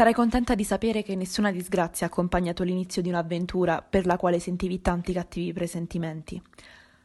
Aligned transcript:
Sarai 0.00 0.14
contenta 0.14 0.54
di 0.54 0.64
sapere 0.64 1.02
che 1.02 1.14
nessuna 1.14 1.50
disgrazia 1.50 2.06
ha 2.06 2.08
accompagnato 2.08 2.62
l'inizio 2.62 3.02
di 3.02 3.10
un'avventura 3.10 3.82
per 3.82 4.06
la 4.06 4.16
quale 4.16 4.38
sentivi 4.38 4.80
tanti 4.80 5.12
cattivi 5.12 5.52
presentimenti. 5.52 6.42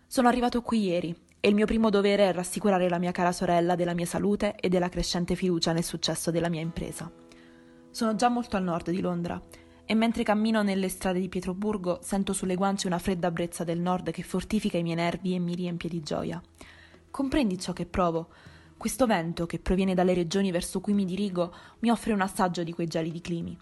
Sono 0.07 0.29
arrivato 0.29 0.61
qui 0.61 0.85
ieri 0.85 1.13
e 1.41 1.49
il 1.49 1.55
mio 1.55 1.65
primo 1.65 1.89
dovere 1.89 2.29
è 2.29 2.31
rassicurare 2.31 2.87
la 2.87 2.97
mia 2.97 3.11
cara 3.11 3.33
sorella 3.33 3.75
della 3.75 3.93
mia 3.93 4.05
salute 4.05 4.55
e 4.55 4.69
della 4.69 4.87
crescente 4.87 5.35
fiducia 5.35 5.73
nel 5.73 5.83
successo 5.83 6.31
della 6.31 6.47
mia 6.47 6.61
impresa. 6.61 7.11
Sono 7.91 8.15
già 8.15 8.29
molto 8.29 8.55
al 8.55 8.63
nord 8.63 8.89
di 8.89 9.01
Londra 9.01 9.43
e 9.83 9.93
mentre 9.93 10.23
cammino 10.23 10.63
nelle 10.63 10.87
strade 10.87 11.19
di 11.19 11.27
Pietroburgo 11.27 11.99
sento 12.01 12.31
sulle 12.31 12.55
guance 12.55 12.87
una 12.87 12.97
fredda 12.97 13.29
brezza 13.29 13.65
del 13.65 13.81
nord 13.81 14.11
che 14.11 14.23
fortifica 14.23 14.77
i 14.77 14.83
miei 14.83 14.95
nervi 14.95 15.35
e 15.35 15.39
mi 15.39 15.53
riempie 15.53 15.89
di 15.89 15.99
gioia. 15.99 16.41
Comprendi 17.11 17.59
ciò 17.59 17.73
che 17.73 17.87
provo? 17.87 18.29
Questo 18.85 19.07
vento, 19.07 19.47
che 19.47 19.57
proviene 19.57 19.95
dalle 19.95 20.13
regioni 20.13 20.51
verso 20.51 20.79
cui 20.79 20.93
mi 20.93 21.05
dirigo, 21.05 21.51
mi 21.79 21.89
offre 21.89 22.13
un 22.13 22.21
assaggio 22.21 22.61
di 22.61 22.71
quei 22.71 22.85
gelidi 22.85 23.19
climi. 23.19 23.57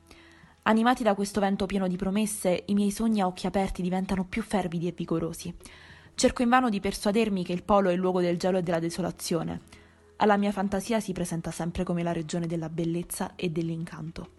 Animati 0.64 1.02
da 1.02 1.16
questo 1.16 1.40
vento 1.40 1.66
pieno 1.66 1.88
di 1.88 1.96
promesse, 1.96 2.64
i 2.66 2.74
miei 2.74 2.92
sogni 2.92 3.22
a 3.22 3.28
occhi 3.28 3.48
aperti 3.48 3.82
diventano 3.82 4.26
più 4.26 4.42
fervidi 4.42 4.86
e 4.86 4.92
vigorosi. 4.92 5.56
Cerco 6.14 6.42
invano 6.42 6.68
di 6.68 6.82
persuadermi 6.82 7.46
che 7.46 7.54
il 7.54 7.64
polo 7.64 7.88
è 7.88 7.94
il 7.94 8.00
luogo 8.00 8.20
del 8.20 8.38
gelo 8.38 8.58
e 8.58 8.64
della 8.64 8.80
desolazione. 8.80 9.62
Alla 10.18 10.36
mia 10.36 10.52
fantasia 10.52 11.00
si 11.00 11.14
presenta 11.14 11.52
sempre 11.52 11.86
come 11.86 12.04
la 12.04 12.12
regione 12.12 12.46
della 12.46 12.68
bellezza 12.68 13.38
e 13.38 13.50
dell'incanto. 13.50 14.32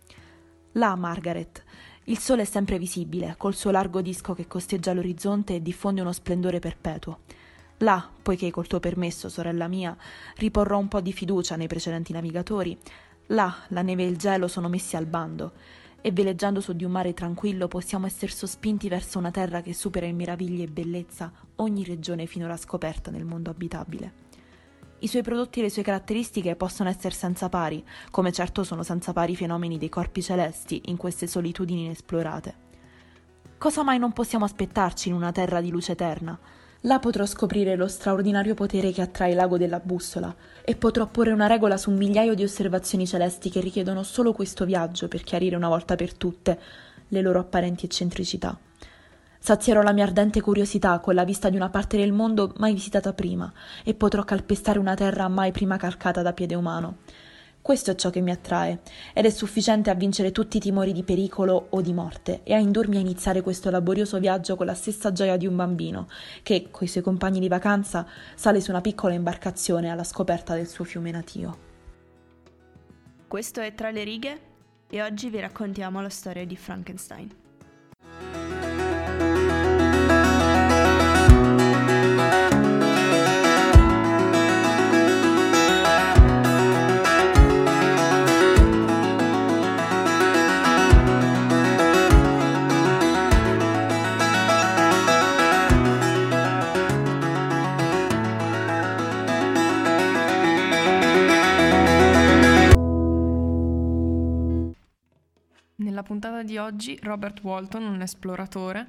Là, 0.72 0.94
Margaret, 0.96 1.64
il 2.04 2.18
sole 2.18 2.42
è 2.42 2.44
sempre 2.44 2.78
visibile, 2.78 3.36
col 3.38 3.54
suo 3.54 3.70
largo 3.70 4.02
disco 4.02 4.34
che 4.34 4.46
costeggia 4.46 4.92
l'orizzonte 4.92 5.54
e 5.54 5.62
diffonde 5.62 6.02
uno 6.02 6.12
splendore 6.12 6.58
perpetuo. 6.58 7.20
Là, 7.78 8.08
poiché 8.22 8.50
col 8.50 8.66
tuo 8.66 8.80
permesso, 8.80 9.28
sorella 9.28 9.68
mia, 9.68 9.96
riporrò 10.36 10.78
un 10.78 10.88
po' 10.88 11.00
di 11.00 11.12
fiducia 11.12 11.56
nei 11.56 11.66
precedenti 11.66 12.12
navigatori, 12.12 12.78
là 13.26 13.54
la 13.68 13.82
neve 13.82 14.04
e 14.04 14.08
il 14.08 14.16
gelo 14.16 14.48
sono 14.48 14.68
messi 14.68 14.96
al 14.96 15.06
bando, 15.06 15.52
e 16.00 16.12
veleggiando 16.12 16.60
su 16.60 16.74
di 16.74 16.84
un 16.84 16.92
mare 16.92 17.14
tranquillo 17.14 17.66
possiamo 17.66 18.06
essere 18.06 18.30
sospinti 18.30 18.88
verso 18.88 19.18
una 19.18 19.30
terra 19.30 19.62
che 19.62 19.72
supera 19.72 20.04
in 20.04 20.16
meraviglia 20.16 20.62
e 20.62 20.68
bellezza 20.68 21.32
ogni 21.56 21.82
regione 21.82 22.26
finora 22.26 22.58
scoperta 22.58 23.10
nel 23.10 23.24
mondo 23.24 23.50
abitabile. 23.50 24.22
I 24.98 25.08
suoi 25.08 25.22
prodotti 25.22 25.60
e 25.60 25.62
le 25.62 25.70
sue 25.70 25.82
caratteristiche 25.82 26.56
possono 26.56 26.88
essere 26.88 27.14
senza 27.14 27.48
pari, 27.48 27.84
come 28.10 28.32
certo 28.32 28.64
sono 28.64 28.82
senza 28.82 29.12
pari 29.12 29.32
i 29.32 29.36
fenomeni 29.36 29.78
dei 29.78 29.88
corpi 29.88 30.22
celesti 30.22 30.82
in 30.86 30.96
queste 30.96 31.26
solitudini 31.26 31.84
inesplorate. 31.84 32.54
Cosa 33.58 33.82
mai 33.82 33.98
non 33.98 34.12
possiamo 34.12 34.44
aspettarci 34.44 35.08
in 35.08 35.14
una 35.14 35.32
terra 35.32 35.60
di 35.60 35.70
luce 35.70 35.92
eterna? 35.92 36.38
Là 36.86 36.98
potrò 36.98 37.24
scoprire 37.24 37.76
lo 37.76 37.88
straordinario 37.88 38.52
potere 38.52 38.92
che 38.92 39.00
attrae 39.00 39.32
l'ago 39.32 39.56
della 39.56 39.80
bussola 39.82 40.34
e 40.62 40.76
potrò 40.76 41.06
porre 41.06 41.32
una 41.32 41.46
regola 41.46 41.78
su 41.78 41.90
un 41.90 41.96
migliaio 41.96 42.34
di 42.34 42.42
osservazioni 42.42 43.06
celesti 43.06 43.48
che 43.48 43.60
richiedono 43.60 44.02
solo 44.02 44.34
questo 44.34 44.66
viaggio 44.66 45.08
per 45.08 45.22
chiarire 45.22 45.56
una 45.56 45.68
volta 45.68 45.94
per 45.94 46.12
tutte 46.12 46.58
le 47.08 47.22
loro 47.22 47.38
apparenti 47.38 47.86
eccentricità. 47.86 48.58
Sazierò 49.38 49.80
la 49.80 49.92
mia 49.92 50.04
ardente 50.04 50.42
curiosità 50.42 50.98
con 50.98 51.14
la 51.14 51.24
vista 51.24 51.48
di 51.48 51.56
una 51.56 51.70
parte 51.70 51.96
del 51.96 52.12
mondo 52.12 52.52
mai 52.58 52.74
visitata 52.74 53.14
prima 53.14 53.50
e 53.82 53.94
potrò 53.94 54.22
calpestare 54.22 54.78
una 54.78 54.94
terra 54.94 55.26
mai 55.28 55.52
prima 55.52 55.78
calcata 55.78 56.20
da 56.20 56.34
piede 56.34 56.54
umano. 56.54 56.98
Questo 57.64 57.92
è 57.92 57.94
ciò 57.94 58.10
che 58.10 58.20
mi 58.20 58.30
attrae, 58.30 58.80
ed 59.14 59.24
è 59.24 59.30
sufficiente 59.30 59.88
a 59.88 59.94
vincere 59.94 60.32
tutti 60.32 60.58
i 60.58 60.60
timori 60.60 60.92
di 60.92 61.02
pericolo 61.02 61.68
o 61.70 61.80
di 61.80 61.94
morte 61.94 62.42
e 62.42 62.52
a 62.52 62.58
indurmi 62.58 62.98
a 62.98 63.00
iniziare 63.00 63.40
questo 63.40 63.70
laborioso 63.70 64.18
viaggio 64.18 64.54
con 64.54 64.66
la 64.66 64.74
stessa 64.74 65.12
gioia 65.12 65.38
di 65.38 65.46
un 65.46 65.56
bambino 65.56 66.06
che, 66.42 66.68
coi 66.70 66.86
suoi 66.86 67.02
compagni 67.02 67.40
di 67.40 67.48
vacanza, 67.48 68.06
sale 68.34 68.60
su 68.60 68.70
una 68.70 68.82
piccola 68.82 69.14
imbarcazione 69.14 69.88
alla 69.88 70.04
scoperta 70.04 70.54
del 70.54 70.68
suo 70.68 70.84
fiume 70.84 71.10
natio. 71.10 71.58
Questo 73.26 73.62
è 73.62 73.74
Tra 73.74 73.90
le 73.90 74.04
righe 74.04 74.40
e 74.90 75.02
oggi 75.02 75.30
vi 75.30 75.40
raccontiamo 75.40 76.02
la 76.02 76.10
storia 76.10 76.44
di 76.44 76.56
Frankenstein. 76.58 77.43
Puntata 106.04 106.44
di 106.44 106.56
oggi 106.56 106.96
Robert 107.02 107.42
Walton, 107.42 107.82
un 107.82 108.00
esploratore, 108.00 108.86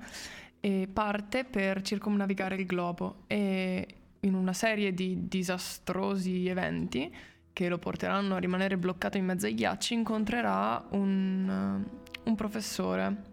parte 0.94 1.44
per 1.44 1.82
circumnavigare 1.82 2.56
il 2.56 2.66
globo 2.66 3.24
e 3.28 3.88
in 4.22 4.34
una 4.34 4.54
serie 4.54 4.94
di 4.94 5.28
disastrosi 5.28 6.48
eventi 6.48 7.14
che 7.54 7.70
lo 7.70 7.78
porteranno 7.78 8.36
a 8.36 8.40
rimanere 8.40 8.78
bloccato 8.78 9.18
in 9.18 9.26
mezzo 9.26 9.46
ai 9.46 9.54
ghiacci 9.54 9.94
incontrerà 9.94 10.86
un, 10.90 11.86
un 12.24 12.36
professore, 12.36 13.24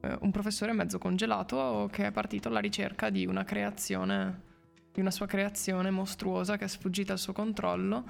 eh, 0.00 0.16
un 0.20 0.30
professore 0.32 0.72
mezzo 0.72 0.98
congelato 0.98 1.88
che 1.92 2.06
è 2.06 2.10
partito 2.10 2.48
alla 2.48 2.58
ricerca 2.58 3.10
di 3.10 3.26
una 3.26 3.44
creazione, 3.44 4.42
di 4.90 5.00
una 5.00 5.12
sua 5.12 5.26
creazione 5.26 5.90
mostruosa 5.90 6.56
che 6.56 6.64
è 6.64 6.68
sfuggita 6.68 7.12
al 7.12 7.20
suo 7.20 7.32
controllo 7.32 8.04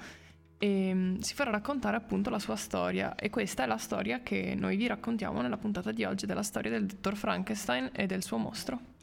e 0.59 0.93
mm, 0.93 1.15
si 1.19 1.33
farà 1.33 1.49
raccontare 1.49 1.95
appunto 1.95 2.29
la 2.29 2.37
sua 2.37 2.57
storia 2.57 3.15
e 3.15 3.29
questa 3.29 3.63
è 3.63 3.65
la 3.65 3.77
storia 3.77 4.21
che 4.21 4.53
noi 4.55 4.75
vi 4.75 4.85
raccontiamo 4.85 5.41
nella 5.41 5.57
puntata 5.57 5.91
di 5.91 6.03
oggi 6.03 6.25
della 6.25 6.43
storia 6.43 6.69
del 6.69 6.85
dottor 6.85 7.15
Frankenstein 7.15 7.89
e 7.93 8.05
del 8.05 8.21
suo 8.21 8.37
mostro. 8.37 8.97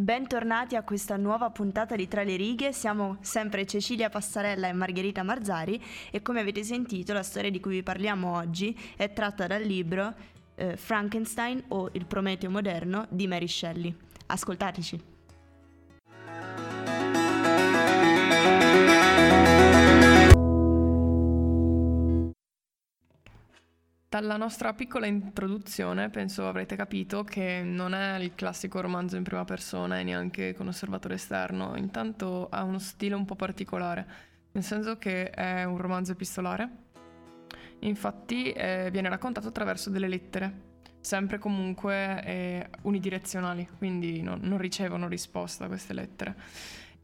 Bentornati 0.00 0.76
a 0.76 0.82
questa 0.82 1.18
nuova 1.18 1.50
puntata 1.50 1.94
di 1.94 2.08
Tra 2.08 2.22
le 2.22 2.36
righe, 2.36 2.72
siamo 2.72 3.18
sempre 3.20 3.66
Cecilia 3.66 4.08
Passarella 4.08 4.68
e 4.68 4.72
Margherita 4.72 5.22
Marzari 5.22 5.82
e 6.10 6.22
come 6.22 6.40
avete 6.40 6.62
sentito 6.62 7.12
la 7.12 7.22
storia 7.22 7.50
di 7.50 7.60
cui 7.60 7.74
vi 7.74 7.82
parliamo 7.82 8.34
oggi 8.34 8.74
è 8.96 9.12
tratta 9.12 9.46
dal 9.46 9.60
libro 9.60 10.14
eh, 10.54 10.76
Frankenstein 10.78 11.64
o 11.68 11.90
Il 11.92 12.06
Prometeo 12.06 12.48
moderno 12.48 13.06
di 13.10 13.26
Mary 13.26 13.48
Shelley. 13.48 13.94
Ascoltateci. 14.28 15.19
Dalla 24.10 24.36
nostra 24.36 24.74
piccola 24.74 25.06
introduzione 25.06 26.10
penso 26.10 26.48
avrete 26.48 26.74
capito 26.74 27.22
che 27.22 27.62
non 27.62 27.94
è 27.94 28.18
il 28.18 28.34
classico 28.34 28.80
romanzo 28.80 29.14
in 29.14 29.22
prima 29.22 29.44
persona 29.44 30.00
e 30.00 30.02
neanche 30.02 30.52
con 30.52 30.66
osservatore 30.66 31.14
esterno, 31.14 31.76
intanto 31.76 32.48
ha 32.50 32.64
uno 32.64 32.80
stile 32.80 33.14
un 33.14 33.24
po' 33.24 33.36
particolare, 33.36 34.04
nel 34.50 34.64
senso 34.64 34.98
che 34.98 35.30
è 35.30 35.62
un 35.62 35.76
romanzo 35.76 36.10
epistolare, 36.10 36.68
infatti 37.78 38.50
eh, 38.50 38.88
viene 38.90 39.08
raccontato 39.08 39.46
attraverso 39.46 39.90
delle 39.90 40.08
lettere, 40.08 40.54
sempre 40.98 41.38
comunque 41.38 42.20
eh, 42.24 42.68
unidirezionali, 42.82 43.68
quindi 43.78 44.22
no, 44.22 44.36
non 44.40 44.58
ricevono 44.58 45.06
risposta 45.06 45.66
a 45.66 45.68
queste 45.68 45.92
lettere. 45.92 46.34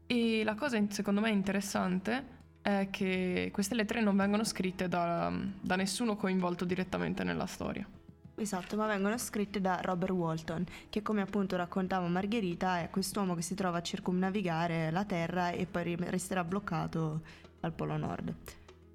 E 0.05 0.43
la 0.43 0.55
cosa 0.55 0.77
secondo 0.89 1.21
me 1.21 1.29
interessante 1.29 2.35
è 2.67 2.89
che 2.91 3.49
queste 3.53 3.75
lettere 3.75 4.01
non 4.01 4.17
vengono 4.17 4.43
scritte 4.43 4.89
da, 4.89 5.31
da 5.61 5.75
nessuno 5.77 6.17
coinvolto 6.17 6.65
direttamente 6.65 7.23
nella 7.23 7.45
storia. 7.45 7.87
Esatto, 8.35 8.75
ma 8.75 8.85
vengono 8.85 9.17
scritte 9.17 9.61
da 9.61 9.79
Robert 9.81 10.11
Walton, 10.11 10.65
che 10.89 11.01
come 11.01 11.21
appunto 11.21 11.55
raccontava 11.55 12.07
Margherita 12.07 12.81
è 12.81 12.89
quest'uomo 12.89 13.35
che 13.35 13.41
si 13.41 13.55
trova 13.55 13.77
a 13.77 13.81
circumnavigare 13.81 14.91
la 14.91 15.05
Terra 15.05 15.51
e 15.51 15.65
poi 15.65 15.95
resterà 15.95 16.43
bloccato 16.43 17.21
al 17.61 17.71
Polo 17.71 17.95
Nord 17.95 18.35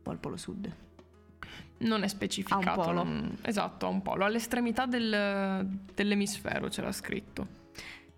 o 0.05 0.11
al 0.11 0.19
Polo 0.19 0.37
Sud. 0.37 0.71
Non 1.79 2.03
è 2.05 2.09
specificato. 2.09 2.69
A 2.69 2.77
un 2.77 2.85
polo. 2.85 3.03
Non... 3.03 3.39
Esatto, 3.41 3.87
a 3.87 3.89
un 3.89 4.03
polo. 4.03 4.25
All'estremità 4.25 4.85
del, 4.85 5.67
dell'emisfero 5.95 6.69
c'era 6.69 6.93
scritto. 6.93 7.61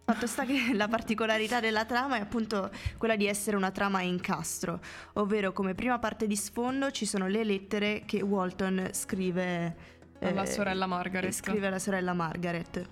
Fatto 0.04 0.26
sta 0.26 0.44
che 0.44 0.72
la 0.76 0.86
particolarità 0.86 1.60
della 1.60 1.86
trama 1.86 2.16
è 2.16 2.20
appunto 2.20 2.70
quella 2.98 3.16
di 3.16 3.26
essere 3.26 3.56
una 3.56 3.70
trama 3.70 3.98
a 3.98 4.02
incastro, 4.02 4.80
ovvero 5.14 5.52
come 5.52 5.74
prima 5.74 5.98
parte 5.98 6.26
di 6.26 6.36
sfondo 6.36 6.90
ci 6.90 7.06
sono 7.06 7.26
le 7.26 7.42
lettere 7.42 8.02
che 8.04 8.20
Walton 8.20 8.90
scrive 8.92 9.76
alla 10.20 10.42
eh, 10.42 10.46
sorella 10.46 10.86
Margaret. 10.86 11.32
Scrive 11.32 11.68
alla 11.68 11.78
sorella 11.78 12.12
Margaret. 12.12 12.86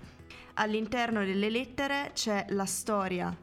All'interno 0.55 1.23
delle 1.23 1.51
lettere 1.51 2.11
c'è 2.13 2.45
la 2.49 2.65
storia 2.65 3.35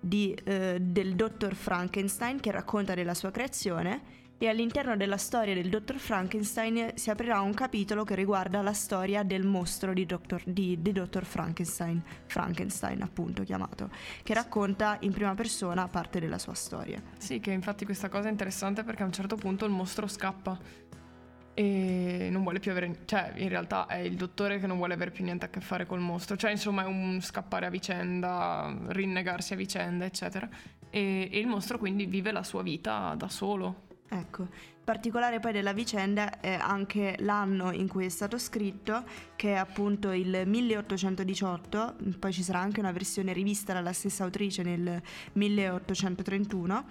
di, 0.00 0.32
eh, 0.44 0.78
del 0.80 1.14
dottor 1.14 1.54
Frankenstein 1.54 2.40
che 2.40 2.50
racconta 2.50 2.94
della 2.94 3.14
sua 3.14 3.30
creazione 3.30 4.26
e 4.38 4.48
all'interno 4.48 4.96
della 4.96 5.16
storia 5.16 5.52
del 5.52 5.68
dottor 5.68 5.98
Frankenstein 5.98 6.92
si 6.94 7.10
aprirà 7.10 7.40
un 7.40 7.52
capitolo 7.52 8.04
che 8.04 8.14
riguarda 8.14 8.62
la 8.62 8.72
storia 8.72 9.24
del 9.24 9.44
mostro 9.44 9.92
di, 9.92 10.06
Dr. 10.06 10.42
di, 10.44 10.80
di 10.80 10.92
dottor 10.92 11.24
Frankenstein, 11.24 12.00
Frankenstein 12.26 13.02
appunto 13.02 13.42
chiamato, 13.42 13.90
che 14.22 14.34
racconta 14.34 14.96
in 15.00 15.12
prima 15.12 15.34
persona 15.34 15.88
parte 15.88 16.20
della 16.20 16.38
sua 16.38 16.54
storia. 16.54 17.02
Sì, 17.18 17.40
che 17.40 17.50
infatti 17.50 17.84
questa 17.84 18.08
cosa 18.08 18.28
è 18.28 18.30
interessante 18.30 18.84
perché 18.84 19.02
a 19.02 19.06
un 19.06 19.12
certo 19.12 19.34
punto 19.34 19.64
il 19.64 19.72
mostro 19.72 20.06
scappa 20.06 20.86
e 21.54 22.28
non 22.30 22.44
vuole 22.44 22.60
più 22.60 22.70
avere, 22.70 23.00
cioè 23.04 23.32
in 23.34 23.48
realtà 23.48 23.86
è 23.86 23.96
il 23.96 24.14
dottore 24.14 24.60
che 24.60 24.68
non 24.68 24.76
vuole 24.76 24.94
avere 24.94 25.10
più 25.10 25.24
niente 25.24 25.46
a 25.46 25.48
che 25.48 25.60
fare 25.60 25.86
col 25.86 25.98
mostro, 25.98 26.36
cioè 26.36 26.52
insomma 26.52 26.84
è 26.84 26.86
un 26.86 27.18
scappare 27.20 27.66
a 27.66 27.70
vicenda, 27.70 28.72
rinnegarsi 28.86 29.54
a 29.54 29.56
vicenda, 29.56 30.04
eccetera. 30.04 30.48
E, 30.88 31.28
e 31.32 31.38
il 31.40 31.48
mostro 31.48 31.76
quindi 31.76 32.06
vive 32.06 32.30
la 32.30 32.44
sua 32.44 32.62
vita 32.62 33.12
da 33.18 33.28
solo. 33.28 33.87
Ecco, 34.10 34.48
particolare 34.82 35.38
poi 35.38 35.52
della 35.52 35.74
vicenda 35.74 36.40
è 36.40 36.54
anche 36.54 37.16
l'anno 37.20 37.72
in 37.72 37.88
cui 37.88 38.06
è 38.06 38.08
stato 38.08 38.38
scritto, 38.38 39.04
che 39.36 39.52
è 39.52 39.56
appunto 39.56 40.12
il 40.12 40.44
1818, 40.46 41.96
poi 42.18 42.32
ci 42.32 42.42
sarà 42.42 42.60
anche 42.60 42.80
una 42.80 42.92
versione 42.92 43.34
rivista 43.34 43.74
dalla 43.74 43.92
stessa 43.92 44.24
autrice 44.24 44.62
nel 44.62 45.02
1831 45.32 46.86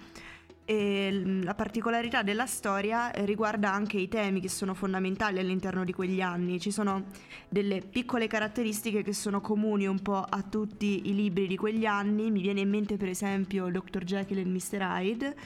e 0.70 1.40
la 1.42 1.54
particolarità 1.54 2.22
della 2.22 2.44
storia 2.44 3.10
riguarda 3.24 3.72
anche 3.72 3.96
i 3.96 4.06
temi 4.06 4.38
che 4.38 4.50
sono 4.50 4.74
fondamentali 4.74 5.38
all'interno 5.38 5.82
di 5.82 5.94
quegli 5.94 6.20
anni. 6.20 6.60
Ci 6.60 6.70
sono 6.70 7.06
delle 7.48 7.80
piccole 7.80 8.26
caratteristiche 8.26 9.02
che 9.02 9.14
sono 9.14 9.40
comuni 9.40 9.86
un 9.86 10.02
po' 10.02 10.22
a 10.28 10.42
tutti 10.42 11.08
i 11.08 11.14
libri 11.14 11.46
di 11.46 11.56
quegli 11.56 11.86
anni. 11.86 12.30
Mi 12.30 12.42
viene 12.42 12.60
in 12.60 12.68
mente 12.68 12.98
per 12.98 13.08
esempio 13.08 13.70
Dr. 13.70 14.04
Jekyll 14.04 14.40
e 14.40 14.44
Mr. 14.44 14.82
Hyde, 14.82 15.36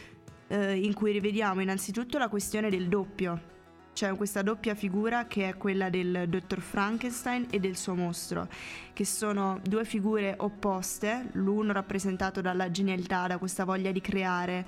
eh, 0.53 0.77
in 0.77 0.93
cui 0.93 1.13
rivediamo 1.13 1.63
innanzitutto 1.63 2.19
la 2.19 2.29
questione 2.29 2.69
del 2.69 2.89
doppio. 2.89 3.51
C'è 3.95 4.15
questa 4.17 4.43
doppia 4.43 4.75
figura 4.75 5.27
che 5.27 5.49
è 5.49 5.57
quella 5.57 5.91
del 5.91 6.27
dottor 6.29 6.61
Frankenstein 6.61 7.47
e 7.51 7.59
del 7.59 7.77
suo 7.77 7.95
mostro, 7.95 8.49
che 8.93 9.05
sono 9.05 9.61
due 9.63 9.85
figure 9.85 10.35
opposte, 10.39 11.29
l'uno 11.33 11.73
rappresentato 11.73 12.41
dalla 12.41 12.71
genialità, 12.71 13.27
da 13.27 13.39
questa 13.39 13.65
voglia 13.65 13.91
di 13.93 14.01
creare, 14.01 14.67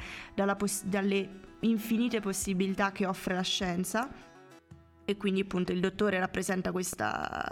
poss- 0.56 0.84
dalle 0.84 1.40
infinite 1.60 2.20
possibilità 2.20 2.92
che 2.92 3.06
offre 3.06 3.34
la 3.34 3.42
scienza, 3.42 4.10
e 5.06 5.16
quindi 5.16 5.40
appunto 5.40 5.72
il 5.72 5.80
dottore 5.80 6.18
rappresenta 6.18 6.70
questa, 6.72 7.50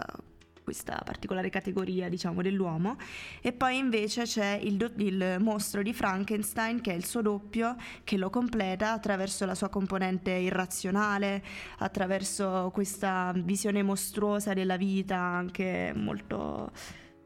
questa 0.63 1.01
particolare 1.03 1.49
categoria, 1.49 2.09
diciamo, 2.09 2.41
dell'uomo. 2.41 2.97
E 3.41 3.53
poi 3.53 3.77
invece 3.77 4.23
c'è 4.23 4.59
il, 4.61 4.77
do- 4.77 4.91
il, 4.97 5.37
mostro 5.39 5.81
di 5.81 5.93
Frankenstein, 5.93 6.81
che 6.81 6.91
è 6.91 6.95
il 6.95 7.05
suo 7.05 7.21
doppio, 7.21 7.75
che 8.03 8.17
lo 8.17 8.29
completa 8.29 8.93
attraverso 8.93 9.45
la 9.45 9.55
sua 9.55 9.69
componente 9.69 10.31
irrazionale, 10.31 11.43
attraverso 11.79 12.71
questa 12.73 13.31
visione 13.35 13.83
mostruosa 13.83 14.53
della 14.53 14.77
vita, 14.77 15.17
anche 15.17 15.93
molto, 15.95 16.71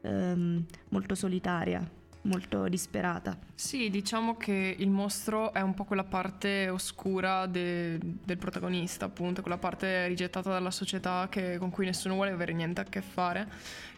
ehm, 0.01 0.65
molto 0.89 1.15
solitaria 1.15 1.96
molto 2.27 2.67
disperata. 2.67 3.37
Sì, 3.55 3.89
diciamo 3.89 4.37
che 4.37 4.75
il 4.77 4.89
mostro 4.89 5.53
è 5.53 5.61
un 5.61 5.73
po' 5.73 5.85
quella 5.85 6.03
parte 6.03 6.69
oscura 6.69 7.45
de- 7.45 7.97
del 7.99 8.37
protagonista, 8.37 9.05
appunto, 9.05 9.41
quella 9.41 9.57
parte 9.57 10.07
rigettata 10.07 10.49
dalla 10.51 10.71
società 10.71 11.27
che- 11.29 11.57
con 11.57 11.69
cui 11.69 11.85
nessuno 11.85 12.15
vuole 12.15 12.31
avere 12.31 12.53
niente 12.53 12.81
a 12.81 12.83
che 12.83 13.01
fare, 13.01 13.47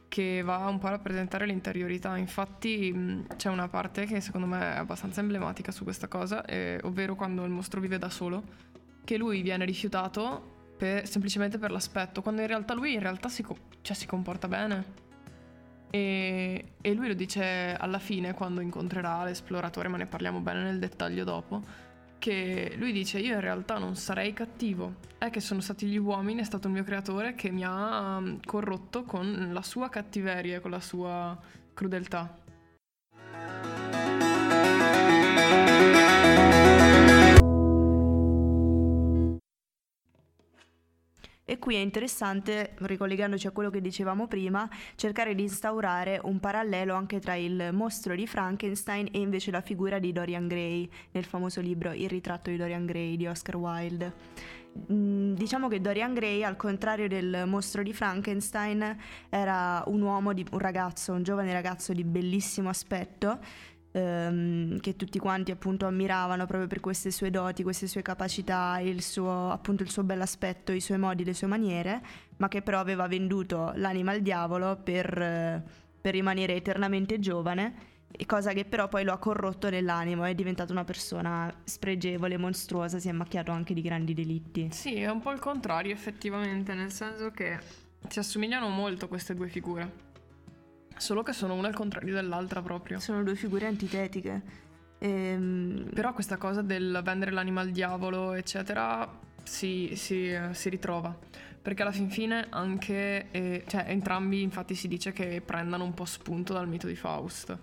che 0.07 0.41
va 0.41 0.67
un 0.67 0.79
po' 0.79 0.87
a 0.87 0.91
rappresentare 0.91 1.45
l'interiorità. 1.45 2.17
Infatti 2.17 3.25
c'è 3.35 3.49
una 3.49 3.67
parte 3.67 4.05
che 4.05 4.21
secondo 4.21 4.47
me 4.47 4.59
è 4.59 4.77
abbastanza 4.77 5.19
emblematica 5.21 5.71
su 5.71 5.83
questa 5.83 6.07
cosa, 6.07 6.45
eh, 6.45 6.79
ovvero 6.83 7.15
quando 7.15 7.43
il 7.43 7.51
mostro 7.51 7.79
vive 7.81 7.97
da 7.97 8.09
solo, 8.09 8.43
che 9.03 9.17
lui 9.17 9.41
viene 9.41 9.65
rifiutato 9.65 10.57
per, 10.77 11.07
semplicemente 11.07 11.57
per 11.57 11.71
l'aspetto, 11.71 12.21
quando 12.21 12.41
in 12.41 12.47
realtà 12.47 12.73
lui 12.73 12.93
in 12.93 12.99
realtà 12.99 13.27
si, 13.27 13.43
co- 13.43 13.57
cioè, 13.81 13.95
si 13.95 14.05
comporta 14.07 14.47
bene 14.47 15.07
e, 15.89 16.73
e, 16.81 16.93
lui 16.93 17.07
lo 17.07 17.13
dice 17.13 17.75
alla 17.77 17.99
fine 17.99 18.33
quando 18.33 18.61
incontrerà 18.61 19.23
l'esploratore, 19.23 19.87
ma 19.87 19.97
ne 19.97 20.05
parliamo 20.05 20.39
bene 20.39 20.63
nel 20.63 20.79
dettaglio 20.79 21.23
dopo, 21.23 21.63
che 22.19 22.73
lui 22.77 22.91
dice 22.91 23.19
io 23.19 23.33
in 23.33 23.39
realtà 23.39 23.77
non 23.77 23.95
sarei 23.95 24.33
cattivo, 24.33 24.95
è 25.17 25.29
che 25.29 25.39
sono 25.39 25.61
stati 25.61 25.87
gli 25.87 25.97
uomini, 25.97 26.41
è 26.41 26.43
stato 26.43 26.67
il 26.67 26.73
mio 26.73 26.83
creatore 26.83 27.33
che 27.33 27.49
mi 27.49 27.63
ha 27.65 28.21
corrotto 28.45 29.03
con 29.03 29.49
la 29.51 29.61
sua 29.61 29.89
cattiveria, 29.89 30.59
con 30.59 30.71
la 30.71 30.81
sua 30.81 31.37
crudeltà. 31.73 32.47
E 41.49 41.57
qui 41.57 41.73
è 41.73 41.79
interessante, 41.79 42.73
ricollegandoci 42.75 43.47
a 43.47 43.51
quello 43.51 43.71
che 43.71 43.81
dicevamo 43.81 44.27
prima, 44.27 44.69
cercare 44.93 45.33
di 45.33 45.41
instaurare 45.41 46.21
un 46.25 46.39
parallelo 46.39 46.93
anche 46.93 47.19
tra 47.19 47.33
il 47.33 47.69
mostro 47.73 48.13
di 48.13 48.27
Frankenstein 48.27 49.07
e 49.11 49.17
invece 49.17 49.49
la 49.49 49.61
figura 49.61 49.97
di 49.97 50.11
Dorian 50.11 50.47
Gray 50.47 50.87
nel 51.09 51.25
famoso 51.25 51.59
libro 51.59 51.91
Il 51.91 52.07
ritratto 52.07 52.51
di 52.51 52.55
Dorian 52.55 52.85
Gray 52.85 53.17
di 53.17 53.25
Oscar 53.25 53.55
Wilde. 53.55 54.13
Mm, 54.91 55.33
diciamo 55.33 55.67
che 55.69 55.81
Dorian 55.81 56.13
Gray, 56.13 56.43
al 56.43 56.55
contrario 56.55 57.07
del 57.07 57.45
mostro 57.47 57.81
di 57.81 57.93
Frankenstein, 57.93 58.95
era 59.29 59.83
un 59.87 60.03
uomo, 60.03 60.33
di, 60.33 60.45
un 60.51 60.59
ragazzo, 60.59 61.13
un 61.13 61.23
giovane 61.23 61.51
ragazzo 61.51 61.93
di 61.93 62.03
bellissimo 62.03 62.69
aspetto 62.69 63.39
ehm, 63.91 64.79
che 64.79 64.95
tutti 64.95 65.19
quanti 65.19 65.51
appunto 65.51 65.85
ammiravano 65.85 66.45
proprio 66.45 66.67
per 66.67 66.79
queste 66.79 67.11
sue 67.11 67.29
doti, 67.29 67.63
queste 67.63 67.87
sue 67.87 68.01
capacità, 68.01 68.79
il 68.79 69.01
suo, 69.01 69.51
appunto 69.51 69.83
il 69.83 69.89
suo 69.89 70.03
bell'aspetto, 70.03 70.71
i 70.71 70.81
suoi 70.81 70.97
modi, 70.97 71.23
le 71.23 71.33
sue 71.33 71.47
maniere, 71.47 72.01
ma 72.37 72.47
che 72.47 72.61
però 72.61 72.79
aveva 72.79 73.07
venduto 73.07 73.71
l'anima 73.75 74.11
al 74.11 74.21
diavolo 74.21 74.77
per, 74.83 75.63
per 76.01 76.13
rimanere 76.13 76.55
eternamente 76.55 77.19
giovane 77.19 77.97
cosa 78.25 78.53
che 78.53 78.65
però 78.65 78.87
poi 78.87 79.03
lo 79.03 79.13
ha 79.13 79.17
corrotto 79.17 79.69
nell'animo, 79.69 80.23
è 80.23 80.33
diventato 80.33 80.71
una 80.71 80.83
persona 80.83 81.53
spregevole, 81.63 82.37
mostruosa, 82.37 82.99
si 82.99 83.07
è 83.07 83.11
macchiato 83.11 83.51
anche 83.51 83.73
di 83.73 83.81
grandi 83.81 84.13
delitti. 84.13 84.69
Sì, 84.71 84.95
è 84.95 85.09
un 85.09 85.21
po' 85.21 85.31
il 85.31 85.39
contrario 85.39 85.93
effettivamente, 85.93 86.73
nel 86.73 86.91
senso 86.91 87.31
che 87.31 87.59
si 88.07 88.19
assomigliano 88.19 88.67
molto 88.69 89.07
queste 89.07 89.33
due 89.33 89.47
figure. 89.47 90.07
Solo 90.99 91.23
che 91.23 91.31
sono 91.31 91.53
una 91.53 91.69
al 91.69 91.73
contrario 91.73 92.13
dell'altra 92.13 92.61
proprio. 92.61 92.99
Sono 92.99 93.23
due 93.23 93.35
figure 93.35 93.65
antitetiche. 93.65 94.41
Ehm... 94.99 95.89
Però 95.93 96.13
questa 96.13 96.37
cosa 96.37 96.61
del 96.61 96.99
vendere 97.03 97.31
l'anima 97.31 97.61
al 97.61 97.69
diavolo, 97.69 98.33
eccetera, 98.33 99.09
si, 99.43 99.93
si, 99.95 100.37
si 100.51 100.69
ritrova. 100.69 101.17
Perché 101.61 101.81
alla 101.81 101.91
fin 101.91 102.09
fine 102.09 102.47
anche, 102.49 103.31
eh, 103.31 103.63
cioè 103.67 103.85
entrambi 103.87 104.41
infatti 104.41 104.75
si 104.75 104.87
dice 104.87 105.11
che 105.11 105.41
prendano 105.41 105.83
un 105.83 105.93
po' 105.93 106.05
spunto 106.05 106.53
dal 106.53 106.67
mito 106.67 106.87
di 106.87 106.95
Faust, 106.95 107.57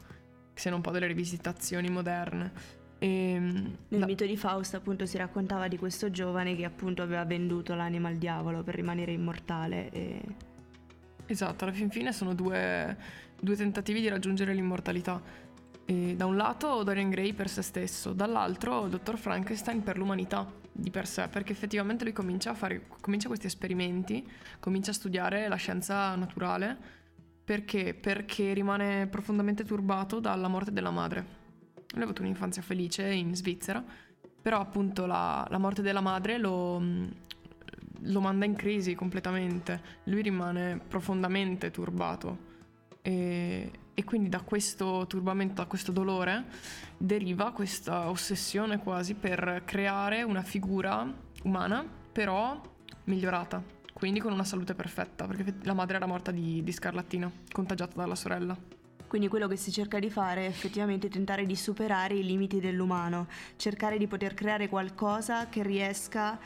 che 0.52 0.60
siano 0.60 0.76
un 0.76 0.82
po' 0.82 0.90
delle 0.90 1.06
rivisitazioni 1.06 1.88
moderne. 1.88 2.52
E, 2.99 3.32
ehm, 3.32 3.76
Nel 3.88 4.00
la... 4.00 4.06
mito 4.06 4.25
di 4.25 4.37
Faust 4.37 4.75
appunto 4.75 5.04
si 5.04 5.18
raccontava 5.18 5.68
di 5.68 5.76
questo 5.76 6.11
giovane 6.11 6.56
che 6.56 6.64
appunto 6.64 7.02
aveva 7.02 7.25
venduto 7.25 7.75
l'anima 7.75 8.08
al 8.08 8.16
diavolo 8.16 8.62
per 8.62 8.75
rimanere 8.75 9.12
immortale 9.12 9.90
e... 9.90 10.22
Esatto, 11.26 11.64
alla 11.64 11.73
fin 11.73 11.90
fine 11.90 12.12
sono 12.12 12.35
due 12.35 13.25
due 13.40 13.56
tentativi 13.56 14.00
di 14.00 14.09
raggiungere 14.09 14.54
l'immortalità. 14.54 15.21
E 15.85 16.16
da 16.16 16.26
un 16.26 16.37
lato 16.37 16.83
Dorian 16.83 17.11
Gray 17.11 17.33
per 17.33 17.49
se 17.49 17.62
stesso, 17.62 18.12
dall'altro 18.12 18.88
Dottor 18.88 19.18
Frankenstein 19.18 19.83
per 19.83 19.99
l'umanità 19.99 20.50
di 20.73 20.90
per 20.90 21.06
sé, 21.06 21.28
perché 21.28 21.52
effettivamente 21.52 22.02
lui 22.02 22.12
comincia 22.12 22.50
a 22.50 22.54
fare 22.54 22.87
comincia 23.00 23.28
questi 23.28 23.47
esperimenti, 23.47 24.28
comincia 24.59 24.90
a 24.90 24.95
studiare 24.95 25.47
la 25.49 25.54
scienza 25.54 26.14
naturale, 26.16 26.76
perché? 27.45 27.95
Perché 27.95 28.52
rimane 28.52 29.06
profondamente 29.06 29.64
turbato 29.64 30.18
dalla 30.18 30.49
morte 30.49 30.73
della 30.73 30.90
madre. 30.90 31.45
Lui 31.92 32.00
ha 32.00 32.04
avuto 32.04 32.23
un'infanzia 32.23 32.62
felice 32.62 33.09
in 33.09 33.37
Svizzera, 33.37 33.83
però 34.42 34.59
appunto 34.59 35.06
la, 35.06 35.47
la 35.49 35.59
morte 35.59 35.83
della 35.83 36.00
madre 36.00 36.37
lo, 36.37 36.83
lo 38.06 38.20
manda 38.20 38.44
in 38.44 38.54
crisi 38.54 38.94
completamente, 38.94 39.80
lui 40.04 40.22
rimane 40.22 40.80
profondamente 40.86 41.70
turbato. 41.70 42.54
E, 43.02 43.70
e, 43.94 44.04
quindi 44.04 44.28
da 44.28 44.40
questo 44.40 45.06
turbamento, 45.06 45.54
da 45.54 45.66
questo 45.66 45.92
dolore, 45.92 46.44
deriva 46.96 47.52
questa 47.52 48.08
ossessione 48.10 48.78
quasi 48.78 49.14
per 49.14 49.62
creare 49.64 50.22
una 50.22 50.42
figura 50.42 51.08
umana, 51.44 51.86
però 52.12 52.60
migliorata, 53.04 53.62
quindi 53.92 54.20
con 54.20 54.32
una 54.32 54.44
salute 54.44 54.75
perfetta, 54.75 55.26
perché 55.26 55.54
la 55.62 55.72
madre 55.72 55.96
era 55.96 56.06
morta 56.06 56.30
di, 56.30 56.62
di 56.62 56.72
scarlattina, 56.72 57.30
contagiata 57.52 57.96
dalla 57.96 58.16
sorella. 58.16 58.56
Quindi 59.06 59.28
quello 59.28 59.46
che 59.46 59.56
si 59.56 59.70
cerca 59.70 60.00
di 60.00 60.10
fare 60.10 60.46
è 60.46 60.48
effettivamente 60.48 61.08
tentare 61.08 61.46
di 61.46 61.54
superare 61.54 62.14
i 62.14 62.25
limiti 62.25 62.58
dell'umano, 62.58 63.28
cercare 63.54 63.98
di 63.98 64.08
poter 64.08 64.34
creare 64.34 64.68
qualcosa 64.68 65.48
che 65.48 65.62
riesca 65.62 66.38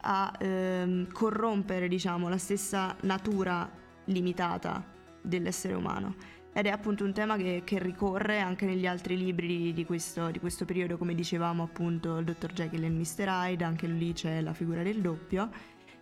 a 0.00 0.32
ehm, 0.38 1.12
corrompere, 1.12 1.88
diciamo, 1.88 2.28
la 2.28 2.38
stessa 2.38 2.96
natura 3.02 3.70
limitata 4.04 4.84
dell'essere 5.20 5.74
umano. 5.74 6.14
Ed 6.52 6.66
è 6.66 6.70
appunto 6.70 7.04
un 7.04 7.12
tema 7.12 7.36
che, 7.36 7.62
che 7.64 7.78
ricorre 7.78 8.40
anche 8.40 8.66
negli 8.66 8.86
altri 8.86 9.16
libri 9.16 9.72
di 9.72 9.84
questo, 9.84 10.30
di 10.30 10.40
questo, 10.40 10.64
periodo, 10.64 10.98
come 10.98 11.14
dicevamo 11.14 11.62
appunto 11.62 12.18
il 12.18 12.24
Dr. 12.24 12.52
Jekyll 12.52 12.84
e 12.84 12.90
Mr. 12.90 13.26
Hyde, 13.28 13.64
anche 13.64 13.86
lì 13.86 14.12
c'è 14.12 14.40
la 14.40 14.52
figura 14.52 14.82
del 14.82 15.00
doppio, 15.00 15.50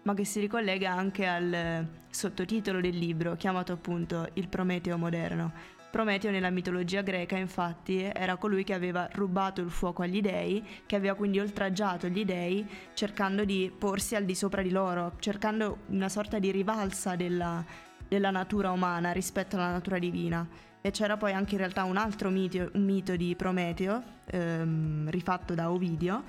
ma 0.02 0.14
che 0.14 0.24
si 0.24 0.40
ricollega 0.40 0.92
anche 0.92 1.26
al 1.26 1.86
sottotitolo 2.08 2.80
del 2.80 2.96
libro, 2.96 3.36
chiamato 3.36 3.72
appunto 3.72 4.28
Il 4.34 4.48
Prometeo 4.48 4.96
moderno, 4.96 5.52
Prometeo 5.90 6.30
nella 6.30 6.50
mitologia 6.50 7.00
greca 7.00 7.36
infatti 7.36 8.02
era 8.02 8.36
colui 8.36 8.64
che 8.64 8.74
aveva 8.74 9.08
rubato 9.12 9.60
il 9.60 9.70
fuoco 9.70 10.02
agli 10.02 10.20
dei, 10.20 10.62
che 10.84 10.96
aveva 10.96 11.14
quindi 11.14 11.38
oltraggiato 11.38 12.08
gli 12.08 12.24
dei 12.24 12.66
cercando 12.92 13.44
di 13.44 13.72
porsi 13.76 14.14
al 14.14 14.24
di 14.24 14.34
sopra 14.34 14.62
di 14.62 14.70
loro, 14.70 15.14
cercando 15.20 15.78
una 15.86 16.08
sorta 16.08 16.38
di 16.38 16.50
rivalsa 16.50 17.16
della, 17.16 17.64
della 18.06 18.30
natura 18.30 18.72
umana 18.72 19.12
rispetto 19.12 19.56
alla 19.56 19.70
natura 19.70 19.98
divina. 19.98 20.46
E 20.82 20.90
c'era 20.90 21.16
poi 21.16 21.32
anche 21.32 21.52
in 21.52 21.58
realtà 21.58 21.84
un 21.84 21.96
altro 21.96 22.30
mito, 22.30 22.70
un 22.74 22.84
mito 22.84 23.16
di 23.16 23.34
Prometeo, 23.34 24.02
ehm, 24.26 25.08
rifatto 25.10 25.54
da 25.54 25.70
Ovidio, 25.70 26.22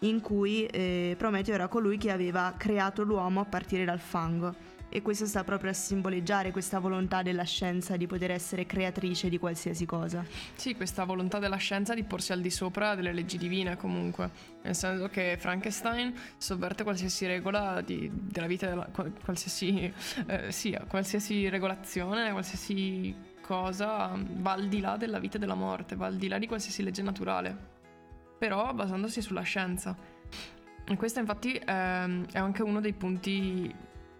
in 0.00 0.20
cui 0.20 0.66
eh, 0.66 1.14
Prometeo 1.16 1.54
era 1.54 1.68
colui 1.68 1.96
che 1.96 2.10
aveva 2.10 2.54
creato 2.56 3.02
l'uomo 3.02 3.40
a 3.40 3.44
partire 3.44 3.84
dal 3.84 3.98
fango 3.98 4.74
e 4.88 5.02
questo 5.02 5.26
sta 5.26 5.44
proprio 5.44 5.70
a 5.70 5.74
simboleggiare 5.74 6.50
questa 6.50 6.78
volontà 6.78 7.22
della 7.22 7.44
scienza 7.44 7.96
di 7.96 8.06
poter 8.06 8.30
essere 8.30 8.66
creatrice 8.66 9.28
di 9.28 9.38
qualsiasi 9.38 9.84
cosa. 9.86 10.24
Sì, 10.54 10.74
questa 10.74 11.04
volontà 11.04 11.38
della 11.38 11.56
scienza 11.56 11.94
di 11.94 12.04
porsi 12.04 12.32
al 12.32 12.40
di 12.40 12.50
sopra 12.50 12.94
delle 12.94 13.12
leggi 13.12 13.38
divine 13.38 13.76
comunque, 13.76 14.30
nel 14.62 14.74
senso 14.74 15.08
che 15.08 15.36
Frankenstein 15.38 16.14
sovverte 16.36 16.82
qualsiasi 16.82 17.26
regola 17.26 17.80
di, 17.80 18.10
della 18.12 18.46
vita, 18.46 18.68
della, 18.68 18.88
qualsiasi, 19.24 19.92
eh, 20.26 20.52
sì, 20.52 20.76
qualsiasi 20.88 21.48
regolazione, 21.48 22.30
qualsiasi 22.30 23.34
cosa 23.40 24.18
va 24.18 24.52
al 24.52 24.66
di 24.66 24.80
là 24.80 24.96
della 24.96 25.18
vita 25.18 25.36
e 25.36 25.38
della 25.38 25.54
morte, 25.54 25.94
va 25.94 26.06
al 26.06 26.16
di 26.16 26.26
là 26.28 26.38
di 26.38 26.46
qualsiasi 26.46 26.82
legge 26.82 27.02
naturale, 27.02 27.56
però 28.38 28.72
basandosi 28.74 29.20
sulla 29.22 29.42
scienza. 29.42 29.96
E 30.88 30.96
questo 30.96 31.18
infatti 31.18 31.60
ehm, 31.64 32.26
è 32.30 32.38
anche 32.38 32.62
uno 32.62 32.80
dei 32.80 32.92
punti 32.92 33.74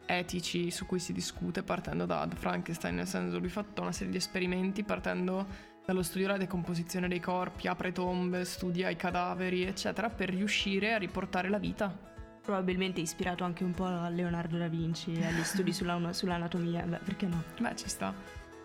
etici 0.06 0.70
su 0.70 0.86
cui 0.86 0.98
si 0.98 1.12
discute 1.12 1.62
partendo 1.62 2.06
da 2.06 2.28
Frankenstein, 2.32 2.94
nel 2.94 3.06
senso 3.06 3.38
lui 3.38 3.48
ha 3.48 3.50
fatto 3.50 3.82
una 3.82 3.92
serie 3.92 4.12
di 4.12 4.18
esperimenti 4.18 4.82
partendo 4.82 5.74
dallo 5.84 6.02
studio 6.02 6.26
della 6.26 6.38
decomposizione 6.38 7.08
dei 7.08 7.20
corpi, 7.20 7.68
apre 7.68 7.92
tombe, 7.92 8.44
studia 8.44 8.88
i 8.88 8.96
cadaveri, 8.96 9.62
eccetera, 9.62 10.08
per 10.08 10.30
riuscire 10.30 10.94
a 10.94 10.98
riportare 10.98 11.48
la 11.48 11.58
vita. 11.58 11.96
Probabilmente 12.42 13.00
ispirato 13.00 13.44
anche 13.44 13.64
un 13.64 13.72
po' 13.72 13.84
a 13.84 14.08
Leonardo 14.08 14.56
da 14.56 14.68
Vinci, 14.68 15.10
agli 15.22 15.42
studi 15.42 15.72
sulla, 15.72 16.12
sull'anatomia, 16.12 16.82
beh, 16.82 16.98
perché 16.98 17.26
no? 17.26 17.42
Beh, 17.58 17.76
ci 17.76 17.88
sta. 17.88 18.14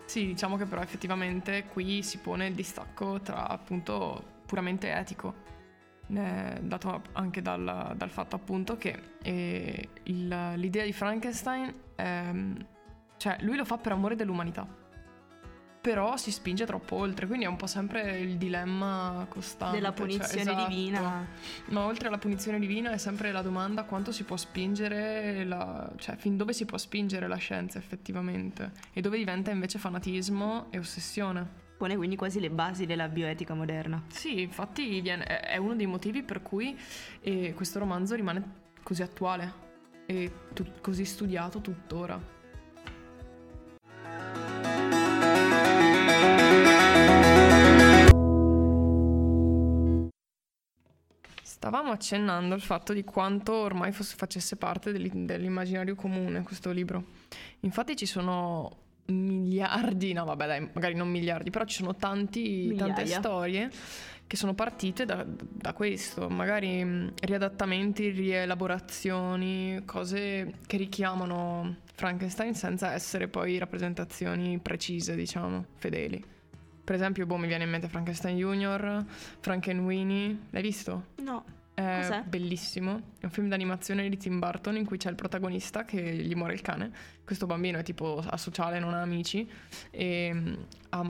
Sì, 0.04 0.26
diciamo 0.26 0.56
che 0.56 0.66
però 0.66 0.82
effettivamente 0.82 1.66
qui 1.66 2.02
si 2.02 2.18
pone 2.18 2.46
il 2.46 2.54
distacco 2.54 3.20
tra 3.20 3.48
appunto 3.48 4.40
puramente 4.46 4.92
etico 4.92 5.50
eh, 6.14 6.60
dato 6.62 7.02
anche 7.12 7.42
dal, 7.42 7.94
dal, 7.96 8.10
fatto 8.10 8.36
appunto 8.36 8.76
che 8.76 9.14
eh, 9.22 9.88
il, 10.04 10.52
l'idea 10.56 10.84
di 10.84 10.92
Frankenstein, 10.92 11.72
ehm, 11.96 12.66
cioè 13.16 13.38
lui 13.40 13.56
lo 13.56 13.64
fa 13.64 13.78
per 13.78 13.92
amore 13.92 14.16
dell'umanità, 14.16 14.66
però 15.80 16.16
si 16.16 16.30
spinge 16.30 16.64
troppo 16.64 16.96
oltre, 16.96 17.26
quindi 17.26 17.44
è 17.44 17.48
un 17.48 17.56
po' 17.56 17.66
sempre 17.66 18.18
il 18.18 18.36
dilemma 18.36 19.26
costante. 19.28 19.76
Della 19.76 19.88
cioè, 19.88 20.06
punizione 20.06 20.44
cioè, 20.44 20.52
esatto. 20.52 20.68
divina. 20.68 21.26
Ma 21.66 21.84
oltre 21.84 22.08
alla 22.08 22.18
punizione 22.18 22.58
divina 22.58 22.92
è 22.92 22.98
sempre 22.98 23.32
la 23.32 23.42
domanda 23.42 23.84
quanto 23.84 24.12
si 24.12 24.22
può 24.24 24.36
spingere, 24.36 25.44
la, 25.44 25.90
cioè 25.96 26.16
fin 26.16 26.36
dove 26.36 26.52
si 26.52 26.66
può 26.66 26.78
spingere 26.78 27.26
la 27.26 27.36
scienza 27.36 27.78
effettivamente 27.78 28.72
e 28.92 29.00
dove 29.00 29.18
diventa 29.18 29.50
invece 29.50 29.78
fanatismo 29.78 30.66
e 30.70 30.78
ossessione 30.78 31.61
pone 31.76 31.96
quindi 31.96 32.16
quasi 32.16 32.40
le 32.40 32.50
basi 32.50 32.86
della 32.86 33.08
bioetica 33.08 33.54
moderna. 33.54 34.02
Sì, 34.08 34.42
infatti 34.42 35.00
viene, 35.00 35.24
è 35.24 35.56
uno 35.56 35.74
dei 35.74 35.86
motivi 35.86 36.22
per 36.22 36.42
cui 36.42 36.78
eh, 37.20 37.52
questo 37.54 37.78
romanzo 37.78 38.14
rimane 38.14 38.60
così 38.82 39.02
attuale 39.02 39.52
e 40.06 40.32
tu, 40.52 40.64
così 40.80 41.04
studiato 41.04 41.60
tuttora. 41.60 42.40
Stavamo 51.42 51.92
accennando 51.92 52.54
al 52.54 52.60
fatto 52.60 52.92
di 52.92 53.04
quanto 53.04 53.52
ormai 53.52 53.92
fosse, 53.92 54.16
facesse 54.16 54.56
parte 54.56 54.90
dell'immaginario 54.90 55.94
comune 55.94 56.42
questo 56.42 56.72
libro. 56.72 57.04
Infatti 57.60 57.94
ci 57.94 58.04
sono 58.04 58.78
miliardi, 59.06 60.12
no 60.12 60.24
vabbè 60.24 60.46
dai, 60.46 60.68
magari 60.72 60.94
non 60.94 61.08
miliardi, 61.08 61.50
però 61.50 61.64
ci 61.64 61.76
sono 61.76 61.96
tanti, 61.96 62.74
tante 62.76 63.06
storie 63.06 63.70
che 64.26 64.38
sono 64.38 64.54
partite 64.54 65.04
da, 65.04 65.26
da 65.26 65.74
questo, 65.74 66.30
magari 66.30 67.12
riadattamenti, 67.20 68.08
rielaborazioni, 68.08 69.82
cose 69.84 70.54
che 70.66 70.78
richiamano 70.78 71.76
Frankenstein 71.92 72.54
senza 72.54 72.92
essere 72.94 73.28
poi 73.28 73.58
rappresentazioni 73.58 74.58
precise, 74.58 75.14
diciamo, 75.16 75.66
fedeli. 75.76 76.24
Per 76.82 76.94
esempio, 76.94 77.26
boh, 77.26 77.36
mi 77.36 77.46
viene 77.46 77.64
in 77.64 77.70
mente 77.70 77.88
Frankenstein 77.88 78.38
Junior, 78.38 79.04
Frankenweenie, 79.40 80.38
l'hai 80.48 80.62
visto? 80.62 81.08
No. 81.16 81.44
È 81.74 81.98
Cos'è? 82.00 82.22
bellissimo. 82.24 83.00
È 83.18 83.24
un 83.24 83.30
film 83.30 83.48
d'animazione 83.48 84.08
di 84.08 84.16
Tim 84.18 84.38
Burton 84.38 84.76
in 84.76 84.84
cui 84.84 84.98
c'è 84.98 85.08
il 85.08 85.14
protagonista 85.14 85.84
che 85.84 86.00
gli 86.00 86.34
muore 86.34 86.52
il 86.54 86.60
cane. 86.60 86.90
Questo 87.24 87.46
bambino 87.46 87.78
è 87.78 87.82
tipo 87.82 88.22
asociale, 88.26 88.78
non 88.78 88.92
ha 88.94 89.00
amici 89.00 89.48
e 89.90 90.30
mm, 90.32 90.54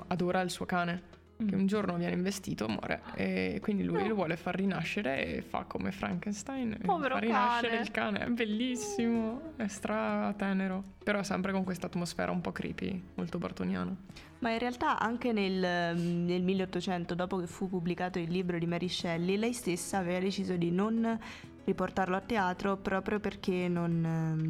adora 0.09 0.41
il 0.41 0.51
suo 0.51 0.65
cane. 0.65 1.12
Che 1.47 1.55
un 1.55 1.63
mm. 1.63 1.67
giorno 1.67 1.97
viene 1.97 2.15
investito, 2.15 2.69
muore. 2.69 3.01
E 3.15 3.59
quindi 3.61 3.85
lui 3.85 4.03
no. 4.03 4.09
lo 4.09 4.15
vuole 4.15 4.37
far 4.37 4.57
rinascere 4.57 5.37
e 5.37 5.43
fa 5.43 5.65
come 5.65 5.93
Frankenstein. 5.93 6.79
Povero 6.85 7.15
fa 7.15 7.21
rinascere 7.21 7.69
cane. 7.69 7.83
il 7.83 7.91
cane. 7.91 8.19
È 8.21 8.29
bellissimo, 8.29 9.55
è 9.57 9.67
stra 9.69 10.35
tenero. 10.37 10.83
Però 11.03 11.23
sempre 11.23 11.53
con 11.53 11.65
questa 11.65 11.87
atmosfera 11.87 12.31
un 12.31 12.41
po' 12.41 12.53
creepy, 12.53 13.03
molto 13.15 13.39
bartoniana. 13.39 13.95
Ma 14.39 14.51
in 14.51 14.59
realtà 14.59 14.99
anche 14.99 15.33
nel, 15.33 15.97
nel 15.97 16.43
1800, 16.43 17.15
dopo 17.15 17.37
che 17.37 17.47
fu 17.47 17.69
pubblicato 17.69 18.19
il 18.19 18.31
libro 18.31 18.59
di 18.59 18.67
Mary 18.67 18.89
Shelley, 18.89 19.37
lei 19.37 19.53
stessa 19.53 19.99
aveva 19.99 20.19
deciso 20.19 20.57
di 20.57 20.71
non 20.71 21.19
riportarlo 21.65 22.17
a 22.17 22.21
teatro 22.21 22.77
proprio 22.77 23.21
perché 23.21 23.69
non, 23.69 24.01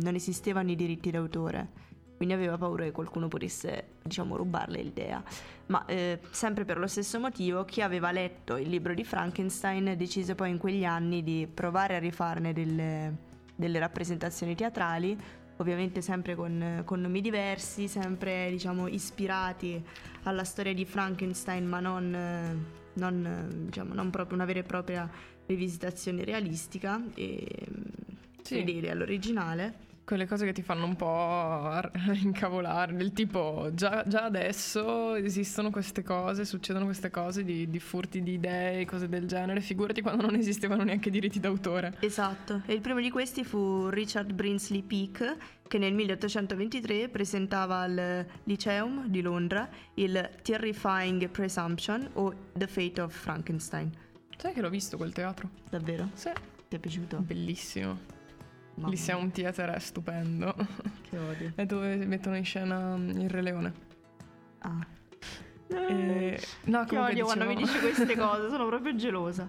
non 0.00 0.14
esistevano 0.14 0.70
i 0.70 0.76
diritti 0.76 1.10
d'autore 1.10 1.90
quindi 2.22 2.40
aveva 2.40 2.56
paura 2.56 2.84
che 2.84 2.92
qualcuno 2.92 3.26
potesse, 3.26 3.94
diciamo, 4.00 4.36
rubarle 4.36 4.80
l'idea. 4.80 5.20
Ma 5.66 5.84
eh, 5.86 6.20
sempre 6.30 6.64
per 6.64 6.78
lo 6.78 6.86
stesso 6.86 7.18
motivo, 7.18 7.64
chi 7.64 7.82
aveva 7.82 8.12
letto 8.12 8.56
il 8.56 8.68
libro 8.68 8.94
di 8.94 9.02
Frankenstein 9.02 9.96
decise 9.96 10.36
poi 10.36 10.50
in 10.50 10.58
quegli 10.58 10.84
anni 10.84 11.24
di 11.24 11.48
provare 11.52 11.96
a 11.96 11.98
rifarne 11.98 12.52
delle, 12.52 13.16
delle 13.56 13.80
rappresentazioni 13.80 14.54
teatrali, 14.54 15.18
ovviamente 15.56 16.00
sempre 16.00 16.36
con, 16.36 16.82
con, 16.84 17.00
nomi 17.00 17.20
diversi, 17.20 17.88
sempre 17.88 18.48
diciamo 18.50 18.86
ispirati 18.86 19.84
alla 20.22 20.44
storia 20.44 20.74
di 20.74 20.84
Frankenstein, 20.84 21.66
ma 21.66 21.80
non, 21.80 22.64
non, 22.92 23.48
diciamo, 23.64 23.94
non 23.94 24.10
proprio 24.10 24.36
una 24.36 24.44
vera 24.44 24.60
e 24.60 24.62
propria 24.62 25.10
rivisitazione 25.46 26.22
realistica 26.22 27.02
e 27.14 27.66
sì. 28.42 28.58
fedele 28.58 28.92
all'originale 28.92 29.90
quelle 30.04 30.26
cose 30.26 30.44
che 30.44 30.52
ti 30.52 30.62
fanno 30.62 30.84
un 30.84 30.96
po' 30.96 31.80
incavolare, 32.22 32.94
del 32.94 33.12
tipo 33.12 33.70
già, 33.72 34.04
già, 34.06 34.24
adesso 34.24 35.14
esistono 35.14 35.70
queste 35.70 36.02
cose, 36.02 36.44
succedono 36.44 36.86
queste 36.86 37.10
cose 37.10 37.44
di, 37.44 37.68
di, 37.68 37.78
furti 37.78 38.22
di 38.22 38.32
idee, 38.32 38.84
cose 38.84 39.08
del 39.08 39.26
genere, 39.26 39.60
figurati 39.60 40.02
quando 40.02 40.22
non 40.22 40.34
esistevano 40.34 40.82
neanche 40.82 41.10
diritti 41.10 41.40
d'autore. 41.40 41.96
Esatto, 42.00 42.62
e 42.66 42.74
il 42.74 42.80
primo 42.80 43.00
di 43.00 43.10
questi 43.10 43.44
fu 43.44 43.88
Richard 43.88 44.32
Brinsley 44.32 44.82
Peake 44.82 45.36
che 45.68 45.78
nel 45.78 45.94
1823 45.94 47.08
presentava 47.08 47.78
al 47.78 48.26
Lyceum 48.44 49.06
di 49.06 49.22
Londra 49.22 49.68
il 49.94 50.30
Terrifying 50.42 51.30
Presumption 51.30 52.10
o 52.14 52.50
The 52.52 52.66
Fate 52.66 53.00
of 53.00 53.14
Frankenstein. 53.14 53.90
Sai 54.36 54.52
che 54.52 54.60
l'ho 54.60 54.68
visto 54.68 54.96
quel 54.96 55.12
teatro? 55.12 55.48
Davvero? 55.70 56.10
Sì. 56.12 56.30
Ti 56.68 56.76
è 56.76 56.78
piaciuto? 56.78 57.18
Bellissimo. 57.20 58.21
Mamma. 58.74 58.88
Lì 58.88 59.12
un 59.14 59.30
theater 59.30 59.80
stupendo. 59.80 60.54
Che 61.12 61.18
odio. 61.18 61.52
è 61.54 61.66
dove 61.66 61.96
mettono 61.96 62.36
in 62.36 62.44
scena 62.44 62.96
il 62.96 63.28
Re 63.28 63.42
Leone. 63.42 63.72
Ah. 64.60 64.86
E... 65.68 66.40
No, 66.64 66.84
che 66.84 66.96
odio 66.96 67.08
dicevo... 67.08 67.26
quando 67.26 67.46
mi 67.46 67.54
dici 67.56 67.78
queste 67.78 68.16
cose, 68.16 68.48
sono 68.48 68.66
proprio 68.66 68.94
gelosa. 68.94 69.48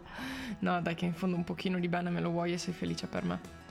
No, 0.60 0.82
dai, 0.82 0.96
che 0.96 1.06
in 1.06 1.14
fondo 1.14 1.38
un 1.38 1.46
pochino 1.46 1.80
di 1.80 1.88
bene 1.88 2.10
me 2.10 2.20
lo 2.20 2.32
vuoi 2.32 2.54
e 2.54 2.58
sei 2.58 2.74
felice 2.74 3.08
per 3.08 3.24
me. 3.24 3.63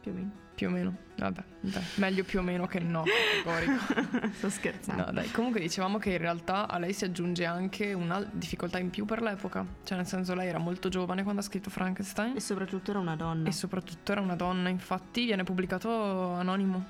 Più 0.00 0.10
o 0.10 0.14
meno. 0.14 0.46
Più 0.58 0.66
o 0.66 0.70
meno, 0.70 0.96
vabbè, 1.16 1.44
dai. 1.60 1.82
meglio 1.96 2.24
più 2.24 2.40
o 2.40 2.42
meno 2.42 2.66
che 2.66 2.80
no. 2.80 3.04
Sto 4.32 4.50
scherzando. 4.50 5.04
No, 5.04 5.12
dai, 5.12 5.30
comunque 5.30 5.60
dicevamo 5.60 5.98
che 5.98 6.10
in 6.10 6.18
realtà 6.18 6.66
a 6.66 6.78
lei 6.78 6.92
si 6.92 7.04
aggiunge 7.04 7.44
anche 7.44 7.92
una 7.92 8.28
difficoltà 8.32 8.78
in 8.78 8.90
più 8.90 9.04
per 9.04 9.22
l'epoca. 9.22 9.64
Cioè, 9.84 9.96
nel 9.96 10.06
senso, 10.06 10.34
lei 10.34 10.48
era 10.48 10.58
molto 10.58 10.88
giovane 10.88 11.22
quando 11.22 11.42
ha 11.42 11.44
scritto 11.44 11.70
Frankenstein. 11.70 12.34
E 12.34 12.40
soprattutto 12.40 12.90
era 12.90 12.98
una 12.98 13.14
donna. 13.14 13.48
E 13.48 13.52
soprattutto 13.52 14.10
era 14.10 14.20
una 14.20 14.34
donna, 14.34 14.68
infatti 14.68 15.26
viene 15.26 15.44
pubblicato 15.44 16.32
anonimo. 16.32 16.84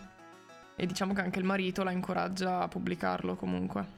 E 0.74 0.86
diciamo 0.86 1.12
che 1.12 1.20
anche 1.20 1.38
il 1.38 1.44
marito 1.44 1.82
la 1.82 1.90
incoraggia 1.90 2.60
a 2.60 2.68
pubblicarlo 2.68 3.36
comunque. 3.36 3.96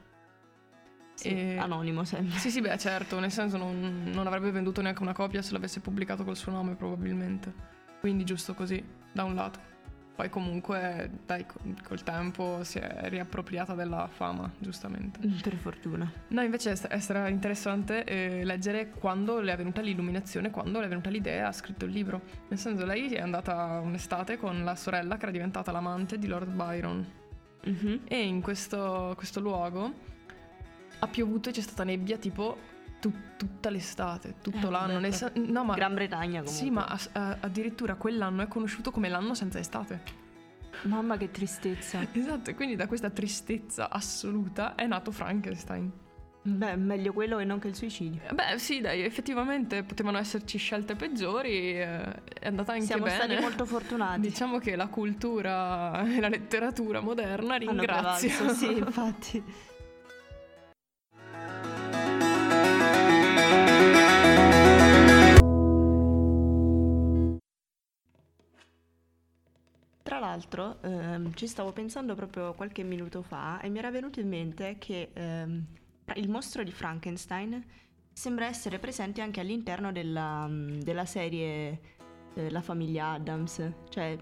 Sì, 1.13 1.29
e... 1.29 1.57
anonimo 1.57 2.03
sempre. 2.03 2.37
Sì, 2.39 2.51
sì, 2.51 2.59
beh, 2.59 2.77
certo, 2.77 3.19
nel 3.19 3.31
senso 3.31 3.55
non, 3.55 4.09
non 4.11 4.27
avrebbe 4.27 4.51
venduto 4.51 4.81
neanche 4.81 5.01
una 5.01 5.13
copia 5.13 5.41
se 5.41 5.53
l'avesse 5.53 5.79
pubblicato 5.79 6.25
col 6.25 6.35
suo 6.35 6.51
nome 6.51 6.75
probabilmente. 6.75 7.79
Quindi 8.01 8.23
giusto 8.23 8.55
così, 8.55 8.83
da 9.11 9.23
un 9.23 9.35
lato. 9.35 9.69
Poi 10.13 10.29
comunque, 10.29 11.09
dai, 11.25 11.45
col 11.83 12.03
tempo 12.03 12.63
si 12.63 12.77
è 12.77 13.09
riappropriata 13.09 13.73
della 13.73 14.07
fama, 14.07 14.51
giustamente. 14.59 15.19
Mm, 15.25 15.39
per 15.39 15.55
fortuna. 15.55 16.11
No, 16.27 16.41
invece 16.41 16.75
sarà 16.75 17.27
interessante 17.29 18.03
eh, 18.03 18.43
leggere 18.43 18.89
quando 18.89 19.39
le 19.39 19.53
è 19.53 19.55
venuta 19.55 19.81
l'illuminazione, 19.81 20.51
quando 20.51 20.79
le 20.79 20.85
è 20.85 20.89
venuta 20.89 21.09
l'idea, 21.09 21.47
ha 21.47 21.51
scritto 21.51 21.85
il 21.85 21.91
libro. 21.91 22.21
Nel 22.49 22.59
senso, 22.59 22.85
lei 22.85 23.13
è 23.13 23.21
andata 23.21 23.79
un'estate 23.79 24.37
con 24.37 24.63
la 24.63 24.75
sorella 24.75 25.15
che 25.15 25.23
era 25.23 25.31
diventata 25.31 25.71
l'amante 25.71 26.19
di 26.19 26.27
Lord 26.27 26.51
Byron. 26.51 27.11
Mm-hmm. 27.67 27.97
E 28.07 28.21
in 28.21 28.41
questo, 28.41 29.13
questo 29.15 29.39
luogo 29.39 29.91
ha 30.99 31.07
piovuto 31.07 31.49
e 31.49 31.51
c'è 31.51 31.61
stata 31.61 31.83
nebbia 31.83 32.17
tipo 32.17 32.57
tut- 33.01 33.35
tutta 33.35 33.69
l'estate, 33.69 34.35
tutto 34.41 34.67
eh, 34.67 34.71
l'anno. 34.71 34.99
Nel 34.99 35.13
sen- 35.13 35.33
no, 35.47 35.65
ma, 35.65 35.73
Gran 35.75 35.93
Bretagna 35.93 36.41
comunque. 36.41 36.51
Sì, 36.51 36.69
ma 36.69 36.85
a- 36.85 36.99
a- 37.11 37.37
addirittura 37.41 37.95
quell'anno 37.95 38.43
è 38.43 38.47
conosciuto 38.47 38.91
come 38.91 39.09
l'anno 39.09 39.33
senza 39.33 39.59
estate. 39.59 40.01
Mamma 40.83 41.17
che 41.17 41.29
tristezza. 41.31 41.99
esatto, 42.13 42.49
e 42.51 42.55
quindi 42.55 42.75
da 42.75 42.87
questa 42.87 43.09
tristezza 43.09 43.89
assoluta 43.89 44.75
è 44.75 44.87
nato 44.87 45.11
Frankenstein. 45.11 45.91
Beh, 46.43 46.75
meglio 46.75 47.13
quello 47.13 47.37
che 47.37 47.43
non 47.43 47.59
che 47.59 47.67
il 47.67 47.75
suicidio. 47.75 48.21
Beh, 48.33 48.57
sì, 48.57 48.81
dai, 48.81 49.01
effettivamente 49.03 49.83
potevano 49.83 50.17
esserci 50.17 50.57
scelte 50.57 50.95
peggiori, 50.95 51.79
eh, 51.79 52.01
è 52.23 52.47
andata 52.47 52.71
anche 52.71 52.85
Siamo 52.85 53.03
bene. 53.03 53.15
Siamo 53.17 53.31
stati 53.33 53.45
molto 53.47 53.65
fortunati. 53.65 54.21
Diciamo 54.21 54.57
che 54.57 54.75
la 54.75 54.87
cultura 54.87 56.03
e 56.03 56.19
la 56.19 56.29
letteratura 56.29 56.99
moderna 56.99 57.57
ringrazia. 57.57 58.49
sì, 58.53 58.73
infatti. 58.77 59.43
L'altro 70.21 70.81
ehm, 70.81 71.33
ci 71.33 71.47
stavo 71.47 71.73
pensando 71.73 72.15
proprio 72.15 72.53
qualche 72.53 72.83
minuto 72.83 73.21
fa 73.21 73.59
e 73.59 73.69
mi 73.69 73.79
era 73.79 73.91
venuto 73.91 74.21
in 74.21 74.29
mente 74.29 74.77
che 74.79 75.09
ehm, 75.11 75.65
il 76.15 76.29
mostro 76.29 76.63
di 76.63 76.71
Frankenstein 76.71 77.63
sembra 78.13 78.45
essere 78.45 78.79
presente 78.79 79.21
anche 79.21 79.39
all'interno 79.39 79.91
della, 79.91 80.47
della 80.49 81.05
serie 81.05 81.81
eh, 82.35 82.49
La 82.49 82.61
famiglia 82.61 83.11
Adams, 83.11 83.61
cioè 83.89 84.17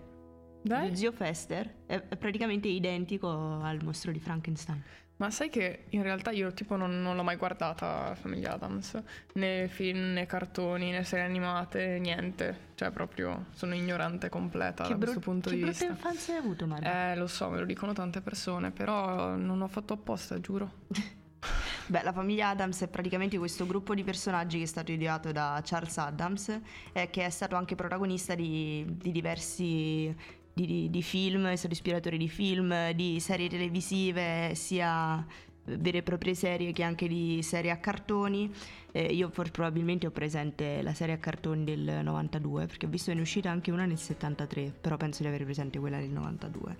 Dai. 0.61 0.95
zio 0.95 1.11
Fester 1.11 1.83
è 1.85 1.99
praticamente 2.01 2.67
identico 2.67 3.29
al 3.29 3.83
mostro 3.83 4.11
di 4.11 4.19
Frankenstein. 4.19 4.81
Ma 5.19 5.29
sai 5.31 5.49
che 5.49 5.83
in 5.89 6.01
realtà 6.01 6.31
io 6.31 6.53
tipo 6.53 6.77
non, 6.77 7.01
non 7.01 7.17
l'ho 7.17 7.23
mai 7.23 7.35
guardata 7.35 8.15
Famiglia 8.15 8.53
Adams, 8.53 8.97
né 9.33 9.67
film, 9.67 10.13
né 10.13 10.25
cartoni, 10.25 10.91
né 10.91 11.03
serie 11.03 11.25
animate, 11.25 11.99
niente. 11.99 12.67
Cioè 12.75 12.89
proprio 12.91 13.47
sono 13.51 13.75
ignorante 13.75 14.29
completa 14.29 14.83
che 14.83 14.91
da 14.91 14.95
brut- 14.95 15.11
questo 15.11 15.19
punto 15.19 15.49
di 15.49 15.61
vista. 15.61 15.85
Che 15.85 15.91
infanzia 15.91 16.35
hai 16.35 16.39
avuto 16.39 16.65
Maria? 16.65 17.11
Eh 17.11 17.15
lo 17.17 17.27
so, 17.27 17.49
me 17.49 17.59
lo 17.59 17.65
dicono 17.65 17.91
tante 17.91 18.21
persone, 18.21 18.71
però 18.71 19.35
non 19.35 19.61
ho 19.61 19.67
fatto 19.67 19.93
apposta, 19.93 20.39
giuro. 20.39 20.71
Beh, 21.87 22.03
la 22.03 22.13
famiglia 22.13 22.49
Adams 22.49 22.81
è 22.81 22.87
praticamente 22.87 23.37
questo 23.37 23.65
gruppo 23.65 23.93
di 23.95 24.03
personaggi 24.03 24.59
che 24.59 24.63
è 24.63 24.67
stato 24.67 24.91
ideato 24.91 25.31
da 25.31 25.59
Charles 25.65 25.97
Adams 25.97 26.61
e 26.93 27.09
che 27.09 27.25
è 27.25 27.29
stato 27.29 27.55
anche 27.55 27.75
protagonista 27.75 28.35
di, 28.35 28.85
di 28.87 29.11
diversi 29.11 30.15
di, 30.59 30.65
di, 30.65 30.89
di 30.89 31.01
film, 31.01 31.47
è 31.47 31.55
stato 31.55 31.73
ispiratore 31.73 32.17
di 32.17 32.27
film, 32.27 32.91
di 32.91 33.19
serie 33.19 33.47
televisive, 33.47 34.53
sia 34.55 35.25
vere 35.63 35.99
e 35.99 36.03
proprie 36.03 36.33
serie 36.33 36.71
che 36.71 36.83
anche 36.83 37.07
di 37.07 37.41
serie 37.43 37.71
a 37.71 37.77
cartoni. 37.77 38.51
Eh, 38.91 39.13
io 39.13 39.29
for- 39.29 39.51
probabilmente 39.51 40.07
ho 40.07 40.11
presente 40.11 40.81
la 40.81 40.93
serie 40.93 41.13
a 41.13 41.17
cartoni 41.17 41.63
del 41.63 42.01
92 42.03 42.65
perché 42.65 42.87
ho 42.87 42.89
visto 42.89 43.09
che 43.09 43.13
ne 43.13 43.19
è 43.19 43.23
uscita 43.23 43.49
anche 43.51 43.71
una 43.71 43.85
nel 43.85 43.97
73, 43.97 44.73
però 44.81 44.97
penso 44.97 45.21
di 45.21 45.27
avere 45.27 45.45
presente 45.45 45.79
quella 45.79 45.99
del 45.99 46.09
92. 46.09 46.77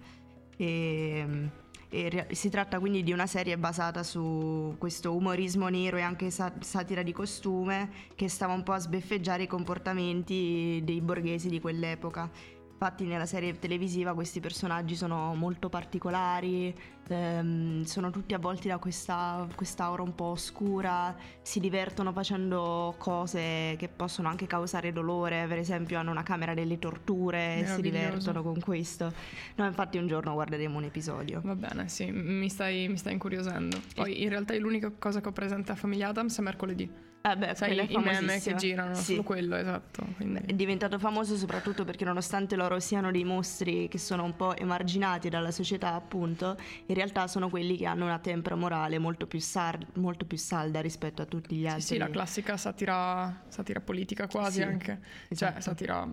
E, 0.58 1.50
e 1.92 2.10
re- 2.10 2.28
si 2.32 2.50
tratta 2.50 2.80
quindi 2.80 3.04
di 3.04 3.12
una 3.12 3.28
serie 3.28 3.58
basata 3.58 4.04
su 4.04 4.76
questo 4.78 5.16
umorismo 5.16 5.68
nero 5.70 5.98
e 5.98 6.02
anche 6.02 6.32
sa- 6.32 6.54
satira 6.60 7.04
di 7.04 7.14
costume 7.14 7.90
che 8.16 8.28
stava 8.28 8.54
un 8.54 8.64
po' 8.64 8.74
a 8.74 8.80
sbeffeggiare 8.80 9.44
i 9.44 9.48
comportamenti 9.48 10.82
dei 10.84 11.00
borghesi 11.00 11.48
di 11.48 11.62
quell'epoca 11.62 12.58
Infatti 12.82 13.04
nella 13.04 13.26
serie 13.26 13.60
televisiva 13.60 14.14
questi 14.14 14.40
personaggi 14.40 14.96
sono 14.96 15.36
molto 15.36 15.68
particolari, 15.68 16.74
ehm, 17.10 17.84
sono 17.84 18.10
tutti 18.10 18.34
avvolti 18.34 18.70
da 18.70 18.78
questa 18.78 19.46
aura 19.80 20.02
un 20.02 20.16
po' 20.16 20.28
oscura, 20.28 21.14
si 21.42 21.60
divertono 21.60 22.14
facendo 22.14 22.96
cose 22.98 23.76
che 23.78 23.90
possono 23.94 24.30
anche 24.30 24.48
causare 24.48 24.94
dolore, 24.94 25.46
per 25.50 25.58
esempio 25.58 26.00
hanno 26.00 26.12
una 26.12 26.24
camera 26.24 26.54
delle 26.54 26.80
torture 26.80 27.58
e 27.58 27.66
si 27.66 27.82
divertono 27.82 28.42
con 28.42 28.58
questo. 28.62 29.12
Noi 29.56 29.68
infatti 29.68 29.98
un 29.98 30.08
giorno 30.08 30.32
guarderemo 30.32 30.78
un 30.78 30.86
episodio. 30.86 31.42
Va 31.44 31.56
bene, 31.56 31.90
sì, 31.90 32.10
mi 32.10 32.48
stai, 32.48 32.88
mi 32.88 32.98
stai 32.98 33.12
incuriosendo. 33.12 33.78
Poi 33.94 34.24
in 34.24 34.30
realtà 34.30 34.58
l'unica 34.58 34.90
cosa 34.98 35.20
che 35.20 35.28
ho 35.28 35.34
presente 35.34 35.74
a 35.74 35.76
Famiglia 35.76 36.08
Adams 36.08 36.40
è 36.40 36.42
mercoledì. 36.42 36.90
Eh 37.22 37.36
beh, 37.36 37.54
Sai, 37.54 37.92
i 37.92 37.98
meme 37.98 38.40
che 38.40 38.56
girano, 38.56 38.96
sì. 38.96 39.12
solo 39.12 39.24
quello, 39.24 39.56
esatto. 39.56 40.06
Quindi. 40.16 40.40
È 40.46 40.54
diventato 40.54 40.98
famoso 40.98 41.36
soprattutto 41.36 41.84
perché 41.84 42.06
nonostante 42.06 42.56
loro 42.56 42.80
siano 42.80 43.12
dei 43.12 43.26
mostri 43.26 43.90
che 43.90 43.98
sono 43.98 44.24
un 44.24 44.36
po' 44.38 44.56
emarginati 44.56 45.28
dalla 45.28 45.52
società, 45.52 45.94
appunto, 45.94 46.56
in 46.86 46.96
realtà 46.96 47.28
sono 47.28 47.50
quelli 47.50 47.76
che 47.76 47.86
hanno 47.86 48.06
una 48.06 48.20
tempra 48.20 48.56
morale 48.56 49.00
molto 49.00 49.28
più, 49.28 49.40
sar- 49.40 49.86
molto 49.96 50.26
più 50.26 50.38
salda 50.38 50.80
rispetto 50.80 51.22
a 51.22 51.26
tutti 51.26 51.56
gli 51.58 51.68
altri. 51.68 51.82
Sì, 51.82 51.88
sì 51.88 51.98
la 51.98 52.10
classica 52.10 52.56
satira, 52.56 53.44
satira 53.50 53.82
politica 53.82 54.28
quasi 54.28 54.58
sì, 54.58 54.62
anche, 54.64 55.00
cioè, 55.02 55.28
esatto. 55.30 55.54
cioè 55.54 55.62
satira... 55.62 56.08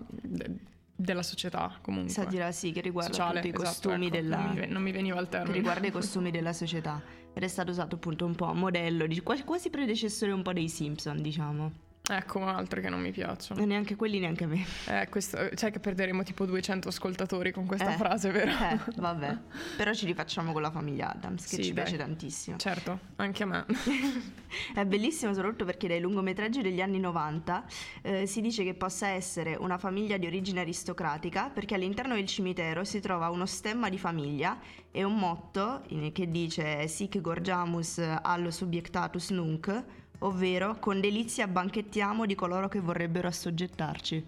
De- 0.97 1.05
della 1.05 1.23
società 1.23 1.77
comunque. 1.81 2.11
Satira 2.11 2.51
sì, 2.51 2.71
che 2.71 2.81
riguarda 2.81 3.13
Sociale, 3.13 3.39
i 3.39 3.47
esatto, 3.49 3.63
costumi 3.63 4.07
ecco, 4.07 4.15
della... 4.15 4.37
Non 4.37 4.53
mi, 4.55 4.67
non 4.67 4.81
mi, 4.81 4.91
veniva 4.91 5.19
il 5.19 5.29
termine. 5.29 5.51
Che 5.51 5.57
riguarda 5.57 5.87
i 5.87 5.91
costumi 5.91 6.31
della 6.31 6.53
società. 6.53 7.01
Ed 7.33 7.43
è 7.43 7.47
stato 7.47 7.71
usato 7.71 7.95
appunto 7.95 8.25
un 8.25 8.35
po' 8.35 8.45
a 8.45 8.53
modello, 8.53 9.05
quasi 9.23 9.69
predecessore 9.69 10.31
un 10.31 10.41
po' 10.41 10.53
dei 10.53 10.67
Simpson, 10.67 11.21
diciamo. 11.21 11.85
Ecco, 12.09 12.41
altri 12.45 12.81
che 12.81 12.89
non 12.89 13.01
mi 13.01 13.11
piacciono. 13.11 13.61
E 13.61 13.65
neanche 13.65 13.95
quelli, 13.95 14.19
neanche 14.19 14.45
a 14.45 14.47
me. 14.47 14.65
Eh, 14.87 15.07
questo, 15.09 15.37
sai 15.55 15.71
che 15.71 15.79
perderemo 15.79 16.23
tipo 16.23 16.45
200 16.45 16.87
ascoltatori 16.87 17.51
con 17.51 17.65
questa 17.65 17.93
eh, 17.93 17.97
frase, 17.97 18.31
vero? 18.31 18.51
Eh, 18.51 18.79
vabbè. 18.95 19.37
Però 19.75 19.93
ci 19.93 20.05
rifacciamo 20.05 20.53
con 20.53 20.61
la 20.61 20.71
famiglia 20.71 21.11
Adams, 21.11 21.43
che 21.43 21.55
sì, 21.57 21.63
ci 21.63 21.73
dai. 21.73 21.83
piace 21.83 21.97
tantissimo. 21.97 22.57
Certo, 22.57 22.99
anche 23.17 23.43
a 23.43 23.45
me. 23.45 23.65
È 24.73 24.85
bellissimo 24.85 25.33
soprattutto 25.33 25.65
perché 25.65 25.89
dai 25.89 25.99
lungometraggi 25.99 26.61
degli 26.61 26.79
anni 26.79 26.99
90 26.99 27.65
eh, 28.01 28.25
si 28.25 28.39
dice 28.39 28.63
che 28.63 28.73
possa 28.73 29.07
essere 29.07 29.55
una 29.55 29.77
famiglia 29.77 30.15
di 30.15 30.25
origine 30.25 30.61
aristocratica 30.61 31.49
perché 31.49 31.75
all'interno 31.75 32.15
del 32.15 32.25
cimitero 32.25 32.85
si 32.85 33.01
trova 33.01 33.29
uno 33.29 33.45
stemma 33.45 33.89
di 33.89 33.97
famiglia 33.97 34.57
e 34.91 35.03
un 35.03 35.15
motto 35.15 35.83
che 36.13 36.31
dice 36.31 36.87
Sic 36.87 37.19
gorgiamus 37.19 38.01
allo 38.21 38.49
subjectatus 38.49 39.31
nunc 39.31 39.83
ovvero 40.19 40.77
con 40.79 40.99
delizia 40.99 41.47
banchettiamo 41.47 42.25
di 42.25 42.35
coloro 42.35 42.67
che 42.67 42.79
vorrebbero 42.79 43.27
assoggettarci. 43.27 44.25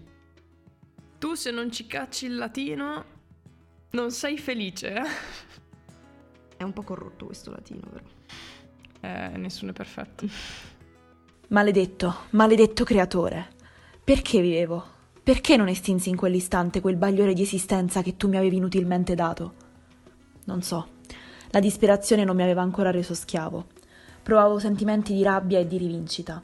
Tu 1.18 1.34
se 1.34 1.50
non 1.50 1.70
ci 1.70 1.86
cacci 1.86 2.26
il 2.26 2.36
latino 2.36 3.04
non 3.90 4.10
sei 4.10 4.38
felice, 4.38 4.94
eh? 4.94 5.02
È 6.56 6.62
un 6.62 6.72
po' 6.72 6.82
corrotto 6.82 7.26
questo 7.26 7.50
latino, 7.50 7.80
però. 7.90 8.04
Eh, 9.00 9.36
nessuno 9.36 9.70
è 9.70 9.74
perfetto. 9.74 10.26
Maledetto, 11.48 12.14
maledetto 12.30 12.84
creatore. 12.84 13.48
Perché 14.04 14.40
vivevo? 14.40 14.98
Perché 15.22 15.56
non 15.56 15.68
estinsi 15.68 16.08
in 16.08 16.16
quell'istante 16.16 16.80
quel 16.80 16.96
bagliore 16.96 17.34
di 17.34 17.42
esistenza 17.42 18.02
che 18.02 18.16
tu 18.16 18.28
mi 18.28 18.36
avevi 18.36 18.56
inutilmente 18.56 19.14
dato? 19.14 19.54
Non 20.44 20.62
so. 20.62 20.98
La 21.50 21.60
disperazione 21.60 22.24
non 22.24 22.36
mi 22.36 22.42
aveva 22.42 22.62
ancora 22.62 22.90
reso 22.90 23.14
schiavo 23.14 23.78
Provavo 24.22 24.58
sentimenti 24.58 25.14
di 25.14 25.22
rabbia 25.22 25.58
e 25.58 25.66
di 25.66 25.78
rivincita. 25.78 26.42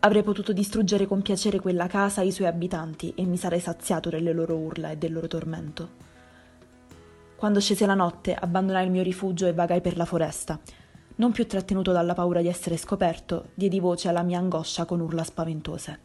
Avrei 0.00 0.22
potuto 0.22 0.52
distruggere 0.52 1.06
con 1.06 1.22
piacere 1.22 1.58
quella 1.58 1.88
casa 1.88 2.22
e 2.22 2.26
i 2.26 2.32
suoi 2.32 2.46
abitanti 2.46 3.12
e 3.16 3.24
mi 3.24 3.36
sarei 3.36 3.58
saziato 3.58 4.10
delle 4.10 4.32
loro 4.32 4.56
urla 4.56 4.90
e 4.90 4.96
del 4.96 5.12
loro 5.12 5.26
tormento. 5.26 6.04
Quando 7.34 7.60
scese 7.60 7.84
la 7.84 7.94
notte, 7.94 8.32
abbandonai 8.32 8.84
il 8.84 8.92
mio 8.92 9.02
rifugio 9.02 9.46
e 9.46 9.52
vagai 9.52 9.80
per 9.80 9.96
la 9.96 10.04
foresta. 10.04 10.58
Non 11.16 11.32
più 11.32 11.46
trattenuto 11.48 11.90
dalla 11.90 12.14
paura 12.14 12.40
di 12.40 12.48
essere 12.48 12.76
scoperto, 12.76 13.48
diedi 13.54 13.80
voce 13.80 14.08
alla 14.08 14.22
mia 14.22 14.38
angoscia 14.38 14.84
con 14.84 15.00
urla 15.00 15.24
spaventose. 15.24 15.98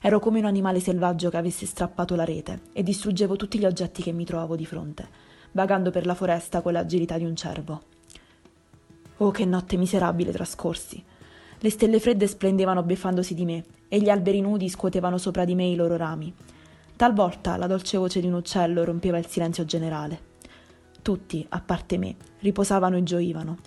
Ero 0.00 0.18
come 0.18 0.38
un 0.38 0.46
animale 0.46 0.80
selvaggio 0.80 1.28
che 1.28 1.36
avesse 1.36 1.66
strappato 1.66 2.16
la 2.16 2.24
rete 2.24 2.62
e 2.72 2.82
distruggevo 2.82 3.36
tutti 3.36 3.58
gli 3.58 3.66
oggetti 3.66 4.02
che 4.02 4.12
mi 4.12 4.24
trovavo 4.24 4.56
di 4.56 4.64
fronte, 4.64 5.06
vagando 5.52 5.90
per 5.90 6.06
la 6.06 6.14
foresta 6.14 6.62
con 6.62 6.72
l'agilità 6.72 7.18
di 7.18 7.24
un 7.24 7.36
cervo. 7.36 7.94
Oh, 9.18 9.30
che 9.30 9.46
notte 9.46 9.76
miserabile 9.76 10.30
trascorsi! 10.30 11.02
Le 11.58 11.70
stelle 11.70 12.00
fredde 12.00 12.26
splendevano 12.26 12.82
beffandosi 12.82 13.34
di 13.34 13.46
me, 13.46 13.64
e 13.88 13.98
gli 13.98 14.10
alberi 14.10 14.42
nudi 14.42 14.68
scuotevano 14.68 15.16
sopra 15.16 15.46
di 15.46 15.54
me 15.54 15.64
i 15.64 15.74
loro 15.74 15.96
rami. 15.96 16.34
Talvolta 16.96 17.56
la 17.56 17.66
dolce 17.66 17.96
voce 17.96 18.20
di 18.20 18.26
un 18.26 18.34
uccello 18.34 18.84
rompeva 18.84 19.16
il 19.16 19.26
silenzio 19.26 19.64
generale. 19.64 20.34
Tutti, 21.00 21.46
a 21.48 21.60
parte 21.60 21.96
me, 21.96 22.14
riposavano 22.40 22.96
e 22.96 23.02
gioivano. 23.02 23.58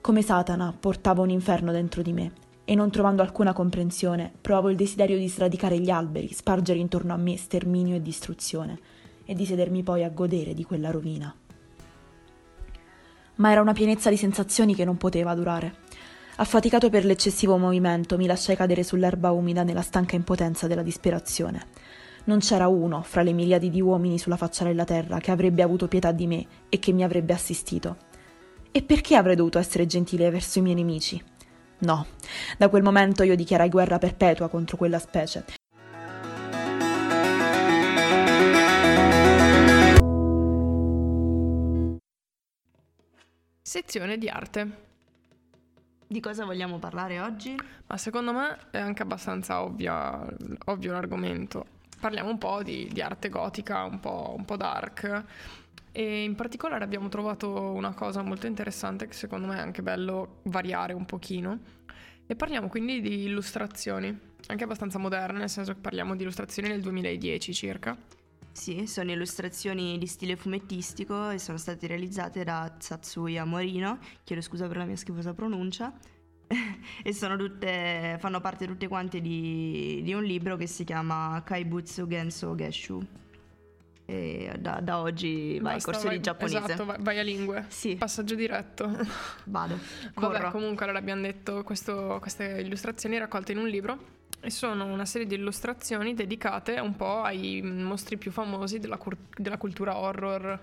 Come 0.00 0.22
Satana 0.22 0.74
portava 0.78 1.22
un 1.22 1.30
inferno 1.30 1.70
dentro 1.70 2.02
di 2.02 2.12
me, 2.12 2.32
e 2.64 2.74
non 2.74 2.90
trovando 2.90 3.22
alcuna 3.22 3.52
comprensione, 3.52 4.32
provavo 4.40 4.70
il 4.70 4.76
desiderio 4.76 5.18
di 5.18 5.28
sradicare 5.28 5.78
gli 5.78 5.90
alberi, 5.90 6.32
spargere 6.32 6.80
intorno 6.80 7.12
a 7.12 7.16
me 7.16 7.36
sterminio 7.36 7.94
e 7.94 8.02
distruzione. 8.02 8.78
e 9.26 9.34
di 9.34 9.44
sedermi 9.44 9.82
poi 9.82 10.04
a 10.04 10.08
godere 10.08 10.54
di 10.54 10.64
quella 10.64 10.90
rovina. 10.90 11.34
Ma 13.36 13.50
era 13.50 13.60
una 13.60 13.72
pienezza 13.72 14.10
di 14.10 14.16
sensazioni 14.16 14.74
che 14.74 14.84
non 14.84 14.96
poteva 14.96 15.34
durare. 15.34 15.84
Affaticato 16.36 16.90
per 16.90 17.04
l'eccessivo 17.04 17.56
movimento, 17.56 18.16
mi 18.16 18.26
lasciai 18.26 18.56
cadere 18.56 18.82
sull'erba 18.82 19.30
umida 19.30 19.62
nella 19.62 19.82
stanca 19.82 20.16
impotenza 20.16 20.66
della 20.66 20.82
disperazione. 20.82 21.66
Non 22.24 22.40
c'era 22.40 22.66
uno, 22.68 23.02
fra 23.02 23.22
le 23.22 23.32
miliadi 23.32 23.70
di 23.70 23.80
uomini 23.80 24.18
sulla 24.18 24.36
faccia 24.36 24.64
della 24.64 24.84
terra, 24.84 25.18
che 25.18 25.30
avrebbe 25.30 25.62
avuto 25.62 25.88
pietà 25.88 26.12
di 26.12 26.26
me 26.26 26.46
e 26.68 26.78
che 26.78 26.92
mi 26.92 27.04
avrebbe 27.04 27.32
assistito. 27.32 27.96
E 28.70 28.82
perché 28.82 29.16
avrei 29.16 29.36
dovuto 29.36 29.58
essere 29.58 29.86
gentile 29.86 30.28
verso 30.30 30.58
i 30.58 30.62
miei 30.62 30.74
nemici? 30.74 31.22
No, 31.78 32.06
da 32.58 32.68
quel 32.68 32.82
momento 32.82 33.22
io 33.22 33.36
dichiarai 33.36 33.68
guerra 33.68 33.98
perpetua 33.98 34.48
contro 34.48 34.76
quella 34.76 34.98
specie. 34.98 35.44
Sezione 43.66 44.16
di 44.16 44.28
arte. 44.28 44.84
Di 46.06 46.20
cosa 46.20 46.44
vogliamo 46.44 46.78
parlare 46.78 47.18
oggi? 47.18 47.56
Ma 47.88 47.96
secondo 47.96 48.32
me 48.32 48.56
è 48.70 48.78
anche 48.78 49.02
abbastanza 49.02 49.60
ovvia, 49.64 50.24
ovvio 50.66 50.92
l'argomento. 50.92 51.66
Parliamo 51.98 52.30
un 52.30 52.38
po' 52.38 52.62
di, 52.62 52.88
di 52.92 53.02
arte 53.02 53.28
gotica, 53.28 53.82
un 53.82 53.98
po', 53.98 54.36
un 54.38 54.44
po' 54.44 54.56
dark. 54.56 55.24
E 55.90 56.22
in 56.22 56.36
particolare 56.36 56.84
abbiamo 56.84 57.08
trovato 57.08 57.72
una 57.72 57.92
cosa 57.92 58.22
molto 58.22 58.46
interessante 58.46 59.08
che 59.08 59.14
secondo 59.14 59.48
me 59.48 59.56
è 59.56 59.60
anche 59.62 59.82
bello 59.82 60.42
variare 60.44 60.92
un 60.92 61.04
pochino. 61.04 61.58
E 62.24 62.36
parliamo 62.36 62.68
quindi 62.68 63.00
di 63.00 63.24
illustrazioni, 63.24 64.16
anche 64.46 64.62
abbastanza 64.62 65.00
moderne, 65.00 65.40
nel 65.40 65.50
senso 65.50 65.72
che 65.72 65.80
parliamo 65.80 66.14
di 66.14 66.22
illustrazioni 66.22 66.68
nel 66.68 66.82
2010 66.82 67.52
circa. 67.52 67.98
Sì, 68.56 68.86
sono 68.86 69.12
illustrazioni 69.12 69.98
di 69.98 70.06
stile 70.06 70.34
fumettistico 70.34 71.28
e 71.28 71.38
sono 71.38 71.58
state 71.58 71.86
realizzate 71.86 72.42
da 72.42 72.74
Satsuya 72.78 73.44
Morino, 73.44 73.98
chiedo 74.24 74.40
scusa 74.40 74.66
per 74.66 74.78
la 74.78 74.86
mia 74.86 74.96
schifosa 74.96 75.34
pronuncia, 75.34 75.92
e 77.04 77.12
sono 77.12 77.36
tutte, 77.36 78.16
fanno 78.18 78.40
parte 78.40 78.66
tutte 78.66 78.88
quante 78.88 79.20
di, 79.20 80.00
di 80.02 80.14
un 80.14 80.24
libro 80.24 80.56
che 80.56 80.66
si 80.66 80.84
chiama 80.84 81.42
Kaibutsu 81.44 82.06
Genso 82.06 82.54
Geshu. 82.54 83.06
E 84.06 84.54
da, 84.58 84.80
da 84.82 85.00
oggi 85.00 85.58
vai, 85.60 85.74
Basta, 85.74 85.90
corso 85.90 86.06
vai- 86.06 86.16
di 86.16 86.22
giapponese. 86.22 86.56
Esatto, 86.56 86.84
vai, 86.86 86.96
vai 87.00 87.18
a 87.18 87.22
lingue. 87.22 87.66
Sì, 87.68 87.96
Passaggio 87.96 88.36
diretto. 88.36 88.86
vado. 89.44 89.78
Vabbè, 90.14 90.36
Corro. 90.38 90.50
comunque 90.50 90.84
allora 90.84 90.98
abbiamo 90.98 91.20
detto 91.20 91.62
questo- 91.62 92.16
queste 92.22 92.62
illustrazioni 92.64 93.18
raccolte 93.18 93.52
in 93.52 93.58
un 93.58 93.68
libro 93.68 94.14
e 94.46 94.50
sono 94.50 94.84
una 94.84 95.04
serie 95.04 95.26
di 95.26 95.34
illustrazioni 95.34 96.14
dedicate 96.14 96.78
un 96.78 96.94
po' 96.94 97.22
ai 97.22 97.60
mostri 97.62 98.16
più 98.16 98.30
famosi 98.30 98.78
della, 98.78 98.96
cur- 98.96 99.18
della 99.36 99.58
cultura 99.58 99.96
horror, 99.96 100.56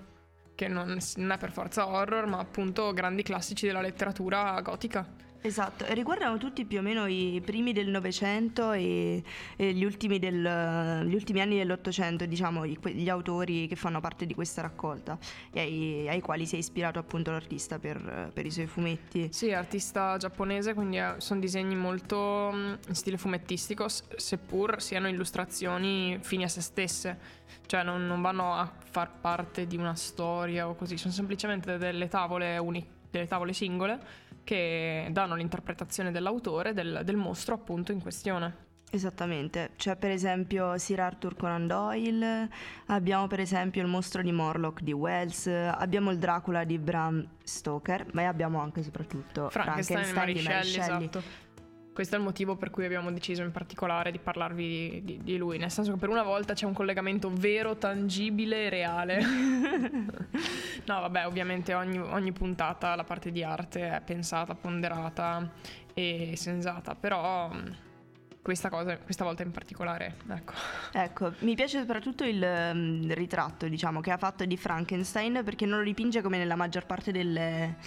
che 0.56 0.69
non, 0.69 0.98
non 1.17 1.32
è 1.32 1.38
per 1.38 1.52
forza 1.52 1.89
horror, 1.89 2.26
ma 2.26 2.39
appunto 2.39 2.93
grandi 2.93 3.24
classici 3.24 3.65
della 3.65 3.82
letteratura 3.82 4.58
gotica. 4.62 5.06
Esatto, 5.45 5.86
e 5.86 5.93
riguardano 5.93 6.38
tutti 6.38 6.63
più 6.63 6.79
o 6.79 6.82
meno 6.82 7.06
i 7.06 7.41
primi 7.43 7.73
del 7.73 7.89
Novecento 7.89 8.71
e, 8.71 9.21
e 9.58 9.73
gli, 9.73 9.84
ultimi 9.84 10.17
del- 10.17 11.06
gli 11.06 11.13
ultimi 11.13 11.41
anni 11.41 11.58
dell'Ottocento, 11.58 12.25
diciamo, 12.25 12.65
gli, 12.65 13.10
autori 13.10 13.67
che 13.67 13.75
fanno 13.75 13.99
parte 13.99 14.25
di 14.25 14.34
questa 14.34 14.62
raccolta 14.62 15.17
e 15.51 15.60
ai, 15.60 16.08
ai 16.08 16.21
quali 16.21 16.45
si 16.45 16.56
è 16.56 16.60
ispirato 16.60 16.97
appunto 16.97 17.32
l'artista 17.32 17.77
per, 17.77 18.32
per 18.34 18.45
i 18.45 18.51
suoi 18.51 18.67
fumetti. 18.67 19.27
Sì, 19.34 19.51
artista 19.51 20.15
giapponese, 20.15 20.73
quindi 20.73 20.97
eh, 20.97 21.15
sono 21.17 21.41
disegni 21.41 21.75
molto 21.75 22.49
mm, 22.53 22.73
in 22.88 22.95
stile 22.95 23.17
fumettistico, 23.17 23.88
seppur 23.89 24.82
siano 24.82 25.10
illustrazioni 25.10 26.19
fini 26.21 26.45
a 26.45 26.47
se 26.47 26.62
stesse. 26.62 27.41
Cioè 27.65 27.84
non, 27.84 28.08
non 28.08 28.21
vanno 28.21 28.53
a 28.53 28.71
far 28.91 29.12
parte 29.19 29.67
di 29.67 29.75
una 29.75 29.95
storia 29.95 30.69
o 30.69 30.75
così, 30.75 30.95
sono 30.97 31.13
semplicemente 31.13 31.77
delle 31.77 32.08
tavole, 32.08 32.58
uni- 32.58 32.88
delle 33.10 33.27
tavole 33.27 33.51
singole 33.51 34.23
che 34.43 35.08
danno 35.12 35.36
l'interpretazione 35.36 36.12
dell'autore 36.12 36.73
del, 36.73 37.01
del 37.03 37.15
mostro 37.15 37.56
appunto 37.56 37.91
in 37.91 38.01
questione. 38.01 38.71
Esattamente, 38.93 39.71
c'è 39.75 39.95
per 39.95 40.12
esempio 40.12 40.77
Sir 40.77 40.99
Arthur 40.99 41.36
Conan 41.36 41.65
Doyle, 41.65 42.47
abbiamo 42.88 43.25
per 43.25 43.39
esempio 43.39 43.82
il 43.82 43.88
mostro 43.88 44.21
di 44.21 44.32
Morlock 44.32 44.82
di 44.82 44.91
Wells, 44.91 45.47
abbiamo 45.47 46.12
il 46.12 46.19
Dracula 46.19 46.63
di 46.63 46.77
Bram 46.77 47.27
Stoker, 47.41 48.06
ma 48.13 48.27
abbiamo 48.27 48.62
anche 48.62 48.82
e 48.82 48.84
soprattutto 48.84 49.49
Frankenstein, 49.49 50.03
Frankenstein, 50.03 50.36
di 50.36 50.43
Mary 50.43 50.63
Shelley, 50.63 50.84
Shelley. 50.86 51.06
esatto. 51.06 51.23
Questo 51.93 52.15
è 52.15 52.17
il 52.17 52.23
motivo 52.23 52.56
per 52.56 52.71
cui 52.71 52.86
abbiamo 52.86 53.12
deciso 53.12 53.43
in 53.43 53.51
particolare 53.51 54.10
di 54.12 54.17
parlarvi 54.17 54.65
di, 54.65 55.03
di- 55.03 55.19
di 55.23 55.38
lui, 55.38 55.60
nel 55.60 55.69
senso 55.69 55.91
che 55.93 55.99
per 55.99 56.10
una 56.10 56.23
volta 56.23 56.53
c'è 56.56 56.65
un 56.65 56.73
collegamento 56.73 57.32
vero, 57.32 57.77
tangibile 57.77 58.65
e 58.65 58.69
reale. 58.69 59.21
no, 60.86 60.99
vabbè, 61.01 61.27
ovviamente 61.27 61.75
ogni, 61.75 61.99
ogni 61.99 62.32
puntata 62.32 62.95
la 62.95 63.03
parte 63.03 63.32
di 63.32 63.43
arte 63.43 63.91
è 63.91 64.01
pensata, 64.01 64.56
ponderata 64.56 65.51
e 65.93 66.34
sensata, 66.36 66.95
però 66.95 67.49
mh, 67.49 67.75
questa, 68.41 68.69
cosa, 68.69 68.97
questa 68.97 69.23
volta 69.23 69.43
in 69.43 69.51
particolare, 69.51 70.15
ecco. 70.29 70.53
Ecco, 70.93 71.34
mi 71.39 71.53
piace 71.53 71.79
soprattutto 71.79 72.23
il 72.23 72.43
mm, 72.73 73.12
ritratto, 73.12 73.67
diciamo, 73.67 74.01
che 74.01 74.10
ha 74.10 74.17
fatto 74.17 74.43
di 74.45 74.58
Frankenstein 74.58 75.41
perché 75.45 75.67
non 75.67 75.77
lo 75.77 75.84
dipinge 75.84 76.21
come 76.21 76.39
nella 76.39 76.56
maggior 76.56 76.88
parte 76.88 77.12
delle 77.12 77.77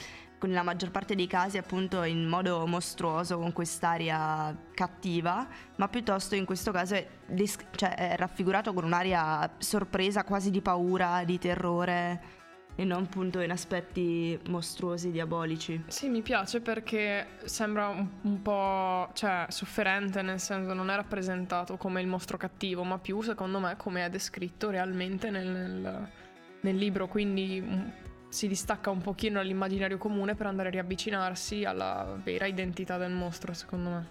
con 0.47 0.55
la 0.55 0.63
maggior 0.63 0.93
parte 0.93 1.17
dei 1.17 1.27
casi 1.27 1.59
appunto 1.59 2.05
in 2.05 2.29
modo 2.29 2.67
mostruoso 2.67 3.37
con 3.37 3.53
quest'aria 3.53 4.57
cattiva, 4.75 5.45
ma 5.75 5.89
piuttosto 5.89 6.37
in 6.37 6.45
questo 6.45 6.71
caso 6.71 6.95
è, 6.95 7.05
des- 7.27 7.59
cioè, 7.75 7.95
è 7.97 8.17
raffigurato 8.17 8.73
con 8.73 8.85
un'aria 8.85 9.51
sorpresa, 9.59 10.23
quasi 10.23 10.53
di 10.53 10.61
paura, 10.61 11.25
di 11.25 11.39
terrore 11.39 12.35
e 12.77 12.85
non 12.85 13.03
appunto 13.05 13.41
in 13.41 13.51
aspetti 13.51 14.39
mostruosi, 14.49 15.11
diabolici. 15.11 15.83
Sì, 15.89 16.09
mi 16.09 16.23
piace 16.23 16.61
perché 16.61 17.27
sembra 17.45 17.89
un, 17.89 18.07
un 18.23 18.41
po' 18.41 19.09
cioè, 19.15 19.47
sofferente, 19.49 20.23
nel 20.23 20.39
senso 20.39 20.75
non 20.75 20.91
è 20.91 20.95
rappresentato 20.95 21.77
come 21.77 22.01
il 22.01 22.07
mostro 22.07 22.37
cattivo, 22.37 22.85
ma 22.85 22.99
più 22.99 23.21
secondo 23.21 23.59
me 23.59 23.77
come 23.77 24.05
è 24.05 24.11
descritto 24.11 24.71
realmente 24.71 25.29
nel, 25.31 25.49
nel- 25.49 26.09
nel 26.61 26.77
libro, 26.77 27.09
quindi 27.09 27.61
mm, 27.65 27.89
si 28.37 28.49
distacca 28.49 28.91
un 28.91 29.01
pochino 29.01 29.39
dall'immaginario 29.39 29.97
comune 29.97 30.35
per 30.35 30.45
andare 30.45 30.69
a 30.69 30.71
riavvicinarsi 30.73 31.65
alla 31.65 32.21
vera 32.23 32.45
identità 32.45 32.99
del 32.99 33.11
mostro, 33.11 33.55
secondo 33.55 33.89
me. 33.89 34.07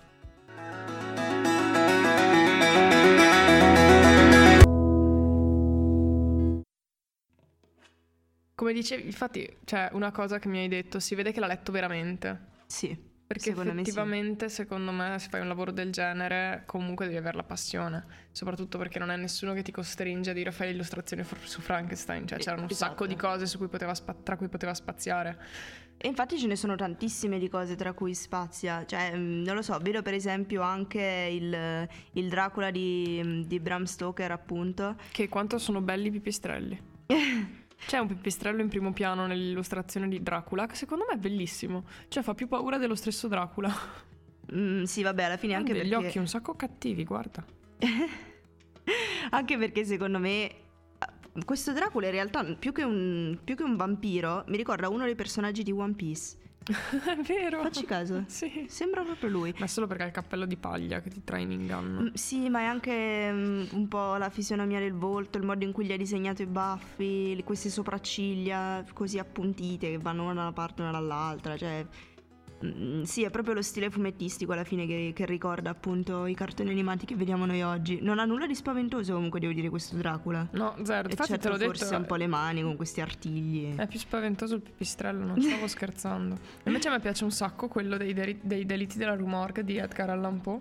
Come 8.55 8.73
dicevi, 8.73 9.05
infatti, 9.05 9.57
c'è 9.63 9.89
una 9.91 10.11
cosa 10.11 10.39
che 10.39 10.47
mi 10.47 10.57
hai 10.57 10.69
detto, 10.69 10.99
si 10.99 11.13
vede 11.13 11.31
che 11.31 11.39
l'ha 11.39 11.45
letto 11.45 11.71
veramente. 11.71 12.53
Sì. 12.65 13.13
Perché 13.27 13.49
Secondo 13.49 13.73
me 13.73 13.83
sì. 13.83 13.89
effettivamente, 13.89 14.49
secondo 14.49 14.91
me, 14.91 15.17
se 15.17 15.29
fai 15.29 15.41
un 15.41 15.47
lavoro 15.47 15.71
del 15.71 15.91
genere, 15.91 16.61
comunque 16.67 17.05
devi 17.05 17.17
avere 17.17 17.35
la 17.35 17.43
passione. 17.43 18.05
Soprattutto 18.31 18.77
perché 18.77 18.99
non 18.99 19.09
è 19.09 19.15
nessuno 19.15 19.53
che 19.53 19.63
ti 19.63 19.71
costringe 19.71 20.29
a 20.29 20.33
dire 20.33 20.51
fai 20.51 20.69
l'illustrazione 20.71 21.25
su 21.43 21.59
Frankenstein. 21.59 22.27
Cioè, 22.27 22.37
Eh, 22.37 22.41
c'erano 22.41 22.63
un 22.63 22.69
esatto. 22.69 22.91
sacco 22.91 23.07
di 23.07 23.15
cose 23.15 23.47
su 23.47 23.57
cui 23.57 23.67
poteva 23.67 23.95
spa- 23.95 24.13
tra 24.13 24.37
cui 24.37 24.47
poteva 24.47 24.75
spaziare. 24.75 25.39
E 25.97 26.07
infatti 26.07 26.37
ce 26.37 26.45
ne 26.45 26.55
sono 26.55 26.75
tantissime 26.75 27.39
di 27.39 27.47
cose 27.49 27.75
tra 27.75 27.93
cui 27.93 28.13
spazia, 28.13 28.85
cioè 28.85 29.15
mm, 29.15 29.43
non 29.43 29.55
lo 29.55 29.61
so, 29.63 29.79
vedo 29.81 30.01
per 30.03 30.13
esempio 30.13 30.61
anche 30.61 31.29
il, 31.31 31.87
il 32.11 32.29
Dracula 32.29 32.69
di, 32.69 33.45
di 33.47 33.59
Bram 33.59 33.85
Stoker 33.85 34.29
appunto, 34.31 34.97
Che 35.11 35.29
quanto 35.29 35.57
sono 35.57 35.81
belli 35.81 36.07
i 36.07 36.11
pipistrelli. 36.11 36.79
C'è 37.77 37.97
un 37.99 38.07
pipistrello 38.07 38.61
in 38.61 38.69
primo 38.69 38.93
piano 38.93 39.27
nell'illustrazione 39.27 40.07
di 40.07 40.21
Dracula 40.23 40.65
che 40.65 40.75
secondo 40.75 41.05
me 41.07 41.15
è 41.15 41.17
bellissimo. 41.17 41.85
Cioè, 42.07 42.23
fa 42.23 42.33
più 42.33 42.47
paura 42.47 42.77
dello 42.77 42.95
stesso 42.95 43.27
Dracula. 43.27 43.71
Mm, 44.53 44.83
sì 44.83 45.01
vabbè 45.01 45.23
alla 45.23 45.37
fine 45.37 45.55
anche 45.55 45.73
degli 45.73 45.89
perché, 45.89 46.07
occhi 46.07 46.17
un 46.19 46.27
sacco 46.27 46.55
cattivi, 46.55 47.03
guarda. 47.03 47.43
anche 49.31 49.57
perché 49.57 49.83
secondo 49.85 50.19
me 50.19 50.51
questo 51.43 51.73
Dracula 51.73 52.05
in 52.05 52.11
realtà 52.13 52.43
più 52.55 52.71
che, 52.71 52.83
un, 52.83 53.37
più 53.43 53.55
che 53.55 53.63
un 53.63 53.75
vampiro 53.75 54.45
mi 54.47 54.55
ricorda 54.55 54.87
uno 54.87 55.03
dei 55.03 55.15
personaggi 55.15 55.63
di 55.63 55.71
One 55.71 55.93
Piece, 55.93 56.37
è 57.05 57.15
vero. 57.21 57.61
facci 57.61 57.85
caso, 57.85 58.23
Sì. 58.27 58.65
sembra 58.69 59.03
proprio 59.03 59.29
lui. 59.29 59.53
Ma 59.59 59.67
solo 59.67 59.85
perché 59.87 60.03
ha 60.03 60.05
il 60.07 60.11
cappello 60.11 60.45
di 60.45 60.57
paglia 60.57 60.99
che 61.01 61.09
ti 61.09 61.23
trae 61.23 61.41
in 61.41 61.51
inganno. 61.51 62.01
Mm, 62.01 62.07
Sì, 62.13 62.49
ma 62.49 62.59
è 62.61 62.63
anche 62.65 63.31
mm, 63.31 63.63
un 63.73 63.87
po' 63.87 64.15
la 64.15 64.29
fisionomia 64.29 64.79
del 64.79 64.93
volto, 64.93 65.37
il 65.37 65.43
modo 65.45 65.63
in 65.63 65.71
cui 65.71 65.85
gli 65.85 65.91
ha 65.91 65.97
disegnato 65.97 66.41
i 66.41 66.47
baffi, 66.47 67.39
queste 67.45 67.69
sopracciglia 67.69 68.83
così 68.93 69.19
appuntite 69.19 69.91
che 69.91 69.97
vanno 69.97 70.23
una 70.23 70.33
da 70.33 70.41
una 70.41 70.53
parte 70.53 70.81
e 70.81 70.85
una 70.87 70.91
dall'altra. 70.93 71.55
Cioè, 71.57 71.85
mm, 72.65 73.01
sì, 73.03 73.23
è 73.23 73.29
proprio 73.29 73.53
lo 73.53 73.61
stile 73.61 73.89
fumettistico 73.89 74.53
alla 74.53 74.63
fine 74.63 74.85
che, 74.85 75.11
che 75.15 75.25
ricorda 75.25 75.69
appunto 75.69 76.25
i 76.25 76.35
cartoni 76.35 76.69
animati 76.69 77.05
che 77.05 77.15
vediamo 77.15 77.45
noi 77.45 77.61
oggi. 77.61 77.99
Non 78.01 78.19
ha 78.19 78.25
nulla 78.25 78.47
di 78.47 78.55
spaventoso 78.55 79.13
comunque, 79.13 79.39
devo 79.39 79.53
dire, 79.53 79.69
questo 79.69 79.95
Dracula. 79.95 80.47
No, 80.51 80.75
zero. 80.83 81.09
Infatti 81.09 81.37
te 81.37 81.49
l'ho 81.49 81.57
detto. 81.57 81.73
forse 81.73 81.95
un 81.95 82.05
po' 82.05 82.15
le 82.15 82.27
mani 82.27 82.61
con 82.61 82.75
questi 82.75 83.01
artigli. 83.01 83.75
È 83.75 83.87
più 83.87 83.99
spaventoso 83.99 84.55
il 84.55 84.61
pipistrello, 84.61 85.25
non 85.25 85.41
stavo 85.41 85.67
scherzando. 85.67 86.37
Invece 86.65 86.87
a 86.87 86.91
me 86.91 86.99
piace 86.99 87.23
un 87.23 87.31
sacco 87.31 87.67
quello 87.67 87.97
dei, 87.97 88.13
deri- 88.13 88.39
dei 88.41 88.65
delitti 88.65 88.97
della 88.97 89.15
Rue 89.15 89.27
Morgue 89.27 89.63
di 89.63 89.77
Edgar 89.77 90.09
Allan 90.09 90.41
Poe, 90.41 90.59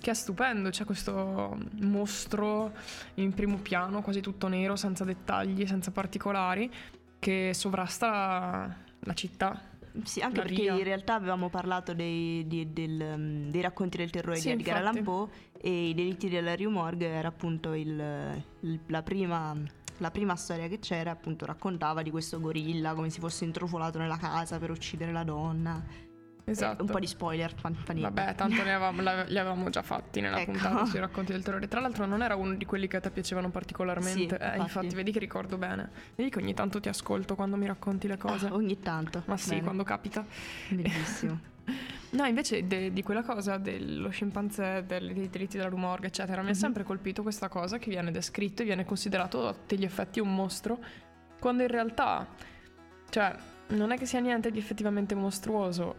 che 0.00 0.10
è 0.10 0.14
stupendo, 0.14 0.70
c'è 0.70 0.84
questo 0.84 1.58
mostro 1.80 2.72
in 3.14 3.32
primo 3.32 3.56
piano, 3.56 4.02
quasi 4.02 4.20
tutto 4.20 4.48
nero, 4.48 4.76
senza 4.76 5.04
dettagli, 5.04 5.66
senza 5.66 5.90
particolari, 5.90 6.70
che 7.18 7.52
sovrasta 7.54 8.08
la, 8.08 8.76
la 9.00 9.14
città. 9.14 9.60
Sì, 10.04 10.20
anche 10.20 10.40
perché 10.42 10.62
in 10.62 10.82
realtà 10.84 11.14
avevamo 11.14 11.48
parlato 11.48 11.94
dei, 11.94 12.46
di- 12.46 12.72
del, 12.72 13.00
um, 13.14 13.50
dei 13.50 13.60
racconti 13.60 13.96
del 13.96 14.10
terrore 14.10 14.36
Sì, 14.36 14.48
di 14.48 14.52
Edgar 14.62 14.76
Allan. 14.78 15.02
Poe 15.02 15.28
e 15.58 15.88
i 15.88 15.94
delitti 15.94 16.28
della 16.28 16.54
Rue 16.54 16.68
Morgue 16.68 17.06
era 17.06 17.28
appunto 17.28 17.72
il- 17.74 18.42
il- 18.60 18.80
la, 18.86 19.02
prima, 19.02 19.56
la 19.98 20.10
prima 20.10 20.36
storia 20.36 20.68
che 20.68 20.78
c'era, 20.78 21.10
appunto 21.10 21.46
raccontava 21.46 22.02
di 22.02 22.10
questo 22.10 22.38
gorilla 22.40 22.94
come 22.94 23.08
si 23.10 23.20
fosse 23.20 23.44
intrufolato 23.44 23.98
nella 23.98 24.18
casa 24.18 24.58
per 24.58 24.70
uccidere 24.70 25.12
la 25.12 25.24
donna. 25.24 25.82
Esatto. 26.48 26.78
Eh, 26.78 26.84
un 26.86 26.90
po' 26.92 27.00
di 27.00 27.06
spoiler, 27.08 27.52
fa, 27.54 27.72
fa 27.74 27.92
niente. 27.92 28.12
Vabbè, 28.14 28.34
tanto 28.36 28.62
ne 28.62 28.72
avevamo, 28.72 29.02
li 29.02 29.38
avevamo 29.38 29.68
già 29.68 29.82
fatti 29.82 30.20
nella 30.20 30.40
Ecco. 30.40 30.52
puntata 30.52 30.84
sui 30.86 31.00
racconti 31.00 31.32
del 31.32 31.42
terrore. 31.42 31.66
Tra 31.66 31.80
l'altro 31.80 32.06
non 32.06 32.22
era 32.22 32.36
uno 32.36 32.54
di 32.54 32.64
quelli 32.64 32.86
che 32.86 32.98
a 32.98 33.00
te 33.00 33.10
piacevano 33.10 33.50
particolarmente. 33.50 34.10
Sì, 34.12 34.24
Eh, 34.24 34.28
infatti. 34.46 34.58
infatti, 34.60 34.94
vedi 34.94 35.10
che 35.10 35.18
ricordo 35.18 35.56
bene. 35.56 35.90
Vedi 36.14 36.30
che 36.30 36.38
ogni 36.38 36.54
tanto 36.54 36.78
ti 36.78 36.88
ascolto 36.88 37.34
quando 37.34 37.56
mi 37.56 37.66
racconti 37.66 38.06
le 38.06 38.16
cose. 38.16 38.46
Ah, 38.46 38.54
ogni 38.54 38.78
tanto. 38.78 39.22
Ma 39.26 39.36
sì, 39.36 39.50
Bene. 39.50 39.62
quando 39.62 39.82
capita. 39.82 40.24
Bellissimo. 40.68 41.40
No, 42.08 42.24
invece 42.24 42.64
de- 42.68 42.92
di 42.92 43.02
quella 43.02 43.24
cosa 43.24 43.58
dello 43.58 44.08
scimpanzé, 44.10 44.84
del- 44.86 45.12
dei 45.12 45.28
delitti 45.28 45.56
della 45.56 45.68
rumorga, 45.68 46.06
eccetera, 46.06 46.40
mi 46.40 46.46
ha 46.48 46.52
Mhm. 46.52 46.56
sempre 46.56 46.84
colpito 46.84 47.22
questa 47.22 47.48
cosa 47.48 47.78
che 47.78 47.90
viene 47.90 48.12
descritto 48.12 48.62
e 48.62 48.64
viene 48.64 48.84
considerato 48.84 49.48
a 49.48 49.52
tutti 49.52 49.76
gli 49.76 49.84
effetti 49.84 50.20
un 50.20 50.32
mostro, 50.32 50.78
quando 51.40 51.62
in 51.62 51.68
realtà, 51.68 52.24
cioè, 53.10 53.34
non 53.70 53.90
è 53.90 53.98
che 53.98 54.06
sia 54.06 54.20
niente 54.20 54.52
di 54.52 54.58
effettivamente 54.60 55.16
mostruoso. 55.16 55.96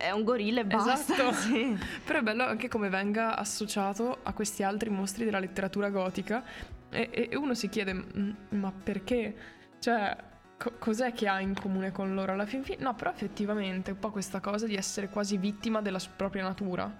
È 0.00 0.10
un 0.12 0.24
gorilla 0.24 0.60
e 0.60 0.64
basta. 0.64 0.92
Esatto. 1.12 1.32
sì. 1.36 1.76
Però 2.04 2.18
è 2.20 2.22
bello 2.22 2.44
anche 2.44 2.68
come 2.68 2.88
venga 2.88 3.36
associato 3.36 4.20
a 4.22 4.32
questi 4.32 4.62
altri 4.62 4.88
mostri 4.88 5.24
della 5.26 5.38
letteratura 5.38 5.90
gotica 5.90 6.42
e, 6.88 7.10
e- 7.30 7.36
uno 7.36 7.54
si 7.54 7.68
chiede 7.68 7.92
"Mm, 7.92 8.30
ma 8.50 8.72
perché? 8.72 9.36
Cioè, 9.78 10.16
co- 10.56 10.72
cos'è 10.78 11.12
che 11.12 11.28
ha 11.28 11.38
in 11.40 11.54
comune 11.54 11.92
con 11.92 12.14
loro 12.14 12.32
alla 12.32 12.46
fin 12.46 12.64
fine? 12.64 12.82
No, 12.82 12.94
però 12.94 13.10
effettivamente 13.10 13.90
un 13.90 13.98
po' 13.98 14.10
questa 14.10 14.40
cosa 14.40 14.66
di 14.66 14.74
essere 14.74 15.10
quasi 15.10 15.36
vittima 15.36 15.82
della 15.82 16.00
propria 16.16 16.44
natura 16.44 16.90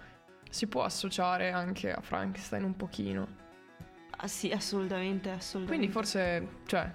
si 0.50 0.66
può 0.66 0.82
associare 0.84 1.52
anche 1.52 1.90
a 1.92 2.00
Frankenstein 2.02 2.64
un 2.64 2.76
pochino. 2.76 3.26
Ah, 4.18 4.28
sì, 4.28 4.50
assolutamente, 4.50 5.30
assolutamente. 5.30 5.66
Quindi 5.66 5.88
forse, 5.88 6.48
cioè, 6.66 6.90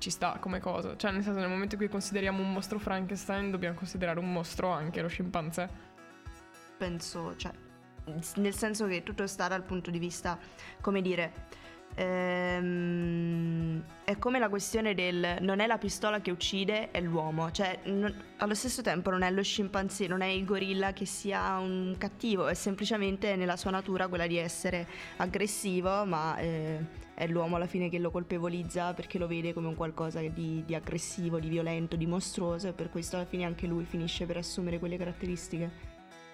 ci 0.00 0.10
sta 0.10 0.38
come 0.40 0.58
cosa. 0.58 0.96
Cioè, 0.96 1.12
nel 1.12 1.22
senso, 1.22 1.38
nel 1.38 1.48
momento 1.48 1.74
in 1.76 1.80
cui 1.80 1.90
consideriamo 1.90 2.42
un 2.42 2.52
mostro 2.52 2.80
Frankenstein, 2.80 3.50
dobbiamo 3.52 3.76
considerare 3.76 4.18
un 4.18 4.32
mostro 4.32 4.70
anche 4.70 5.00
lo 5.00 5.08
scimpanzé. 5.08 5.68
penso, 6.76 7.36
cioè, 7.36 7.52
nel 8.36 8.54
senso 8.54 8.86
che 8.86 9.02
tutto 9.02 9.26
sta 9.26 9.48
dal 9.48 9.62
punto 9.62 9.90
di 9.90 9.98
vista, 9.98 10.38
come 10.80 11.02
dire, 11.02 11.32
ehm, 11.94 13.49
è 14.10 14.18
come 14.18 14.40
la 14.40 14.48
questione 14.48 14.92
del 14.94 15.36
non 15.40 15.60
è 15.60 15.68
la 15.68 15.78
pistola 15.78 16.20
che 16.20 16.32
uccide, 16.32 16.90
è 16.90 17.00
l'uomo, 17.00 17.52
cioè 17.52 17.78
non- 17.84 18.12
allo 18.38 18.54
stesso 18.54 18.82
tempo 18.82 19.10
non 19.10 19.22
è 19.22 19.30
lo 19.30 19.42
scimpanzé, 19.42 20.08
non 20.08 20.20
è 20.20 20.26
il 20.26 20.44
gorilla 20.44 20.92
che 20.92 21.04
sia 21.04 21.58
un 21.58 21.94
cattivo, 21.96 22.48
è 22.48 22.54
semplicemente 22.54 23.36
nella 23.36 23.56
sua 23.56 23.70
natura 23.70 24.08
quella 24.08 24.26
di 24.26 24.36
essere 24.36 24.86
aggressivo, 25.18 26.04
ma 26.06 26.36
eh, 26.38 26.84
è 27.14 27.28
l'uomo 27.28 27.54
alla 27.54 27.66
fine 27.66 27.88
che 27.88 28.00
lo 28.00 28.10
colpevolizza 28.10 28.94
perché 28.94 29.16
lo 29.16 29.28
vede 29.28 29.52
come 29.52 29.68
un 29.68 29.76
qualcosa 29.76 30.20
di, 30.20 30.64
di 30.66 30.74
aggressivo, 30.74 31.38
di 31.38 31.48
violento, 31.48 31.94
di 31.94 32.06
mostruoso 32.06 32.66
e 32.66 32.72
per 32.72 32.90
questo 32.90 33.14
alla 33.14 33.26
fine 33.26 33.44
anche 33.44 33.68
lui 33.68 33.84
finisce 33.84 34.26
per 34.26 34.38
assumere 34.38 34.80
quelle 34.80 34.96
caratteristiche. 34.96 35.70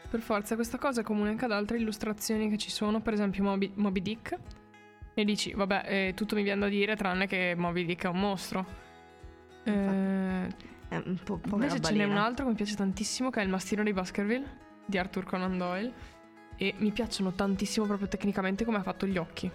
Per 0.09 0.21
forza, 0.21 0.55
questa 0.55 0.79
cosa 0.79 1.03
è 1.03 1.05
comune 1.05 1.29
anche 1.29 1.45
ad 1.45 1.53
altre 1.53 1.77
illustrazioni 1.77 2.49
che 2.49 2.57
ci 2.57 2.71
sono, 2.71 3.03
per 3.03 3.12
esempio 3.12 3.43
Moby, 3.43 3.71
Moby 3.75 4.01
Dick. 4.01 4.39
E 5.18 5.24
dici, 5.24 5.55
vabbè, 5.55 5.83
eh, 5.87 6.12
tutto 6.14 6.35
mi 6.35 6.42
viene 6.42 6.61
da 6.61 6.68
dire 6.68 6.94
tranne 6.94 7.26
che 7.26 7.55
Moby 7.57 7.87
Dick 7.87 8.05
è 8.05 8.09
un 8.09 8.20
mostro. 8.20 8.66
Eh, 9.64 10.46
È 10.88 10.96
un 10.96 11.18
po' 11.24 11.40
invece 11.52 11.81
ce 11.81 11.94
n'è 11.94 12.05
un 12.05 12.18
altro 12.18 12.44
che 12.44 12.50
mi 12.50 12.57
piace 12.57 12.76
tantissimo, 12.76 13.31
che 13.31 13.40
è 13.40 13.42
Il 13.42 13.48
mastino 13.48 13.83
di 13.83 13.94
Baskerville, 13.94 14.44
di 14.85 14.98
Arthur 14.98 15.24
Conan 15.24 15.57
Doyle. 15.57 15.90
E 16.57 16.74
mi 16.76 16.90
piacciono 16.90 17.33
tantissimo 17.33 17.87
proprio 17.87 18.09
tecnicamente 18.09 18.66
come 18.66 18.76
ha 18.76 18.83
fatto 18.83 19.07
gli 19.07 19.16
occhi. 19.16 19.50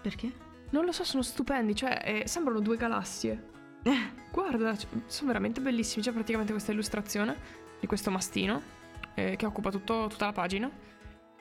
Perché? 0.00 0.32
Non 0.70 0.84
lo 0.84 0.92
so, 0.92 1.02
sono 1.02 1.22
stupendi, 1.24 1.74
cioè 1.74 2.00
eh, 2.04 2.28
sembrano 2.28 2.60
due 2.60 2.76
galassie. 2.76 3.48
Guarda, 4.30 4.76
sono 5.06 5.26
veramente 5.26 5.60
bellissimi. 5.60 6.04
C'è 6.04 6.12
praticamente 6.12 6.52
questa 6.52 6.70
illustrazione 6.70 7.36
di 7.80 7.88
questo 7.88 8.12
mastino 8.12 8.62
eh, 9.14 9.34
che 9.34 9.46
occupa 9.46 9.72
tutto- 9.72 10.06
tutta 10.08 10.26
la 10.26 10.32
pagina, 10.32 10.70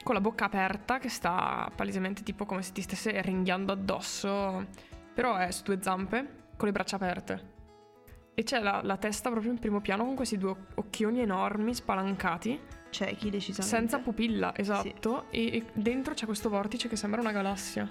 con 0.03 0.15
la 0.15 0.21
bocca 0.21 0.45
aperta 0.45 0.97
che 0.97 1.09
sta 1.09 1.69
palesemente 1.75 2.23
tipo 2.23 2.45
come 2.45 2.61
se 2.61 2.71
ti 2.71 2.81
stesse 2.81 3.21
ringhiando 3.21 3.71
addosso, 3.71 4.65
però 5.13 5.35
è 5.35 5.51
su 5.51 5.63
due 5.63 5.79
zampe 5.81 6.47
con 6.55 6.67
le 6.67 6.73
braccia 6.73 6.95
aperte. 6.95 7.57
E 8.33 8.43
c'è 8.43 8.59
la, 8.61 8.79
la 8.83 8.97
testa 8.97 9.29
proprio 9.29 9.51
in 9.51 9.59
primo 9.59 9.81
piano 9.81 10.05
con 10.05 10.15
questi 10.15 10.37
due 10.37 10.55
occhioni 10.75 11.19
enormi 11.19 11.73
spalancati, 11.73 12.59
Cioè, 12.89 13.15
chi 13.15 13.29
decisamente? 13.29 13.75
senza 13.75 13.99
pupilla, 13.99 14.55
esatto, 14.55 15.25
e, 15.29 15.57
e 15.57 15.65
dentro 15.73 16.13
c'è 16.13 16.25
questo 16.25 16.47
vortice 16.49 16.87
che 16.87 16.95
sembra 16.95 17.19
una 17.19 17.33
galassia. 17.33 17.89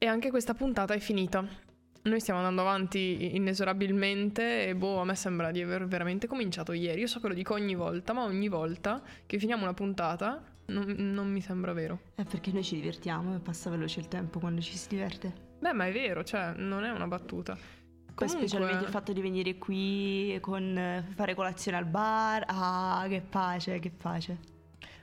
E 0.00 0.06
anche 0.06 0.30
questa 0.30 0.54
puntata 0.54 0.94
è 0.94 0.98
finita. 0.98 1.66
Noi 2.08 2.20
stiamo 2.20 2.40
andando 2.40 2.62
avanti 2.62 3.36
inesorabilmente 3.36 4.68
e 4.68 4.74
boh, 4.74 5.00
a 5.00 5.04
me 5.04 5.14
sembra 5.14 5.50
di 5.50 5.60
aver 5.60 5.86
veramente 5.86 6.26
cominciato 6.26 6.72
ieri. 6.72 7.00
Io 7.02 7.06
so 7.06 7.20
che 7.20 7.28
lo 7.28 7.34
dico 7.34 7.52
ogni 7.52 7.74
volta, 7.74 8.14
ma 8.14 8.24
ogni 8.24 8.48
volta 8.48 9.02
che 9.26 9.38
finiamo 9.38 9.62
una 9.62 9.74
puntata 9.74 10.42
non, 10.66 10.94
non 10.98 11.30
mi 11.30 11.42
sembra 11.42 11.74
vero. 11.74 12.00
È 12.14 12.24
perché 12.24 12.50
noi 12.50 12.64
ci 12.64 12.76
divertiamo 12.76 13.36
e 13.36 13.40
passa 13.40 13.68
veloce 13.68 14.00
il 14.00 14.08
tempo 14.08 14.38
quando 14.38 14.62
ci 14.62 14.76
si 14.76 14.88
diverte. 14.88 15.32
Beh, 15.58 15.72
ma 15.74 15.86
è 15.86 15.92
vero, 15.92 16.24
cioè, 16.24 16.54
non 16.56 16.84
è 16.84 16.90
una 16.90 17.06
battuta. 17.06 17.54
Poi 17.54 18.26
Comunque- 18.26 18.48
specialmente 18.48 18.84
il 18.84 18.90
fatto 18.90 19.12
di 19.12 19.20
venire 19.20 19.58
qui 19.58 20.38
con 20.40 20.76
eh, 20.76 21.04
fare 21.14 21.34
colazione 21.34 21.76
al 21.76 21.84
bar. 21.84 22.44
Ah, 22.46 23.04
che 23.08 23.20
pace, 23.20 23.78
che 23.80 23.90
pace. 23.90 24.38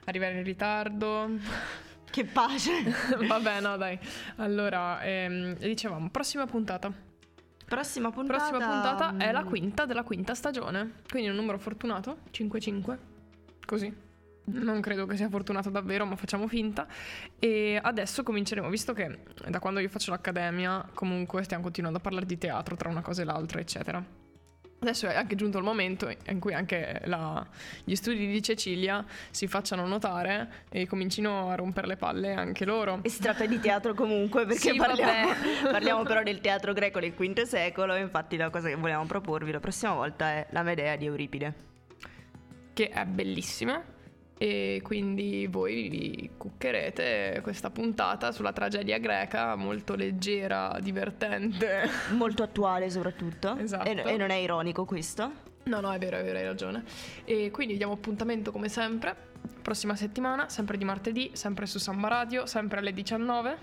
Arrivare 0.06 0.38
in 0.38 0.42
ritardo. 0.44 1.30
Che 2.10 2.24
pace. 2.24 2.72
Vabbè, 3.26 3.60
no, 3.60 3.76
dai. 3.76 3.98
Allora, 4.36 5.02
ehm, 5.02 5.56
dicevamo, 5.58 6.08
prossima 6.10 6.46
puntata. 6.46 6.92
Prossima 7.66 8.10
puntata. 8.10 8.38
Prossima 8.38 8.70
puntata 8.70 9.16
è 9.16 9.32
la 9.32 9.44
quinta 9.44 9.86
della 9.86 10.04
quinta 10.04 10.34
stagione. 10.34 11.02
Quindi 11.08 11.28
un 11.28 11.36
numero 11.36 11.58
fortunato, 11.58 12.18
5-5. 12.30 12.98
Così. 13.66 14.04
Non 14.48 14.80
credo 14.80 15.06
che 15.06 15.16
sia 15.16 15.28
fortunato 15.28 15.70
davvero, 15.70 16.06
ma 16.06 16.14
facciamo 16.14 16.46
finta. 16.46 16.86
E 17.38 17.78
adesso 17.82 18.22
cominceremo, 18.22 18.68
visto 18.68 18.92
che 18.92 19.24
da 19.48 19.58
quando 19.58 19.80
io 19.80 19.88
faccio 19.88 20.12
l'accademia, 20.12 20.88
comunque 20.94 21.42
stiamo 21.42 21.64
continuando 21.64 21.98
a 21.98 22.02
parlare 22.02 22.26
di 22.26 22.38
teatro 22.38 22.76
tra 22.76 22.88
una 22.88 23.02
cosa 23.02 23.22
e 23.22 23.24
l'altra, 23.24 23.58
eccetera. 23.58 24.25
Adesso 24.78 25.06
è 25.08 25.14
anche 25.16 25.36
giunto 25.36 25.56
il 25.56 25.64
momento 25.64 26.14
in 26.28 26.38
cui 26.38 26.52
anche 26.52 27.00
la- 27.06 27.44
gli 27.82 27.94
studi 27.94 28.26
di 28.26 28.42
Cecilia 28.42 29.04
si 29.30 29.46
facciano 29.48 29.86
notare 29.86 30.64
e 30.70 30.86
comincino 30.86 31.50
a 31.50 31.54
rompere 31.54 31.86
le 31.86 31.96
palle 31.96 32.34
anche 32.34 32.64
loro. 32.66 32.98
E 33.02 33.08
si 33.08 33.20
tratta 33.20 33.46
di 33.46 33.58
teatro 33.58 33.94
comunque 33.94 34.44
perché 34.44 34.70
Sì, 34.72 34.76
parliamo, 34.76 35.32
parliamo 35.72 36.02
però 36.02 36.22
del 36.22 36.40
teatro 36.40 36.72
greco 36.74 37.00
del 37.00 37.12
V 37.12 37.42
secolo 37.42 37.96
infatti 37.96 38.36
la 38.36 38.50
cosa 38.50 38.68
che 38.68 38.74
volevamo 38.74 39.06
proporvi 39.06 39.50
la 39.50 39.60
prossima 39.60 39.94
volta 39.94 40.26
è 40.28 40.46
la 40.50 40.62
Medea 40.62 40.94
di 40.96 41.06
Euripide. 41.06 41.54
che 42.74 42.88
è 42.90 43.04
bellissima 43.06 43.82
e 44.38 44.80
quindi 44.82 45.46
voi 45.46 45.88
vi 45.88 46.30
cuccherete 46.36 47.40
questa 47.42 47.70
puntata 47.70 48.32
sulla 48.32 48.52
tragedia 48.52 48.98
greca 48.98 49.56
molto 49.56 49.94
leggera, 49.94 50.78
divertente. 50.80 51.88
Molto 52.12 52.42
attuale 52.42 52.90
soprattutto. 52.90 53.56
Esatto. 53.56 53.88
E, 53.88 54.02
e 54.04 54.16
non 54.16 54.30
è 54.30 54.34
ironico 54.34 54.84
questo. 54.84 55.44
No, 55.64 55.80
no, 55.80 55.92
è 55.92 55.98
vero, 55.98 56.18
è 56.18 56.22
vero, 56.22 56.38
hai 56.38 56.44
ragione. 56.44 56.84
E 57.24 57.50
quindi 57.50 57.76
diamo 57.76 57.94
appuntamento 57.94 58.52
come 58.52 58.68
sempre, 58.68 59.16
prossima 59.62 59.96
settimana, 59.96 60.48
sempre 60.48 60.76
di 60.76 60.84
martedì, 60.84 61.30
sempre 61.32 61.66
su 61.66 61.78
Samba 61.78 62.08
Radio, 62.08 62.46
sempre 62.46 62.78
alle 62.78 62.92
19, 62.92 63.56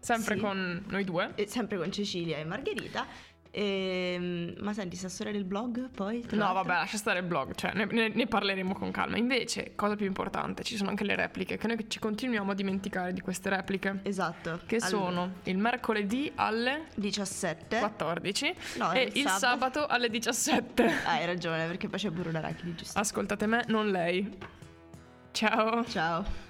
sempre 0.00 0.34
Sì. 0.34 0.40
con 0.40 0.84
noi 0.88 1.04
due. 1.04 1.32
E 1.36 1.46
sempre 1.46 1.76
con 1.76 1.92
Cecilia 1.92 2.38
e 2.38 2.44
Margherita. 2.44 3.06
Ehm, 3.50 4.54
ma 4.60 4.72
senti, 4.72 4.96
sta 4.96 5.08
storia 5.08 5.32
del 5.32 5.44
blog 5.44 5.88
poi? 5.90 6.24
No, 6.30 6.36
l'altro? 6.38 6.54
vabbè, 6.62 6.68
lascia 6.80 6.96
stare 6.96 7.20
il 7.20 7.24
blog, 7.24 7.54
cioè 7.54 7.72
ne, 7.74 7.86
ne- 7.86 8.08
ne 8.08 8.26
parleremo 8.26 8.74
con 8.74 8.90
calma. 8.90 9.16
Invece, 9.16 9.72
cosa 9.74 9.96
più 9.96 10.06
importante, 10.06 10.62
ci 10.62 10.76
sono 10.76 10.90
anche 10.90 11.04
le 11.04 11.16
repliche, 11.16 11.56
che 11.56 11.66
noi 11.66 11.84
ci 11.88 11.98
continuiamo 11.98 12.50
a 12.50 12.54
dimenticare 12.54 13.12
di 13.12 13.20
queste 13.20 13.48
repliche. 13.48 14.00
Esatto. 14.02 14.60
Che 14.66 14.76
Allora, 14.76 14.88
sono 14.88 15.32
il 15.44 15.58
mercoledì 15.58 16.30
alle 16.36 16.86
17. 16.94 17.78
14 17.78 18.54
No, 18.76 18.92
e 18.92 19.10
il 19.14 19.22
sabato. 19.26 19.38
sabato 19.38 19.86
alle 19.86 20.08
17. 20.10 20.86
Ah, 21.08 21.12
hai 21.12 21.26
ragione, 21.26 21.66
perché 21.66 21.88
poi 21.88 21.98
c'è 21.98 22.10
pure 22.10 22.30
l'arachidi, 22.32 22.74
giusto? 22.74 22.98
Ascoltate 22.98 23.46
me, 23.46 23.64
non 23.68 23.90
lei. 23.90 24.36
Ciao. 25.32 25.84
Ciao. 25.86 26.46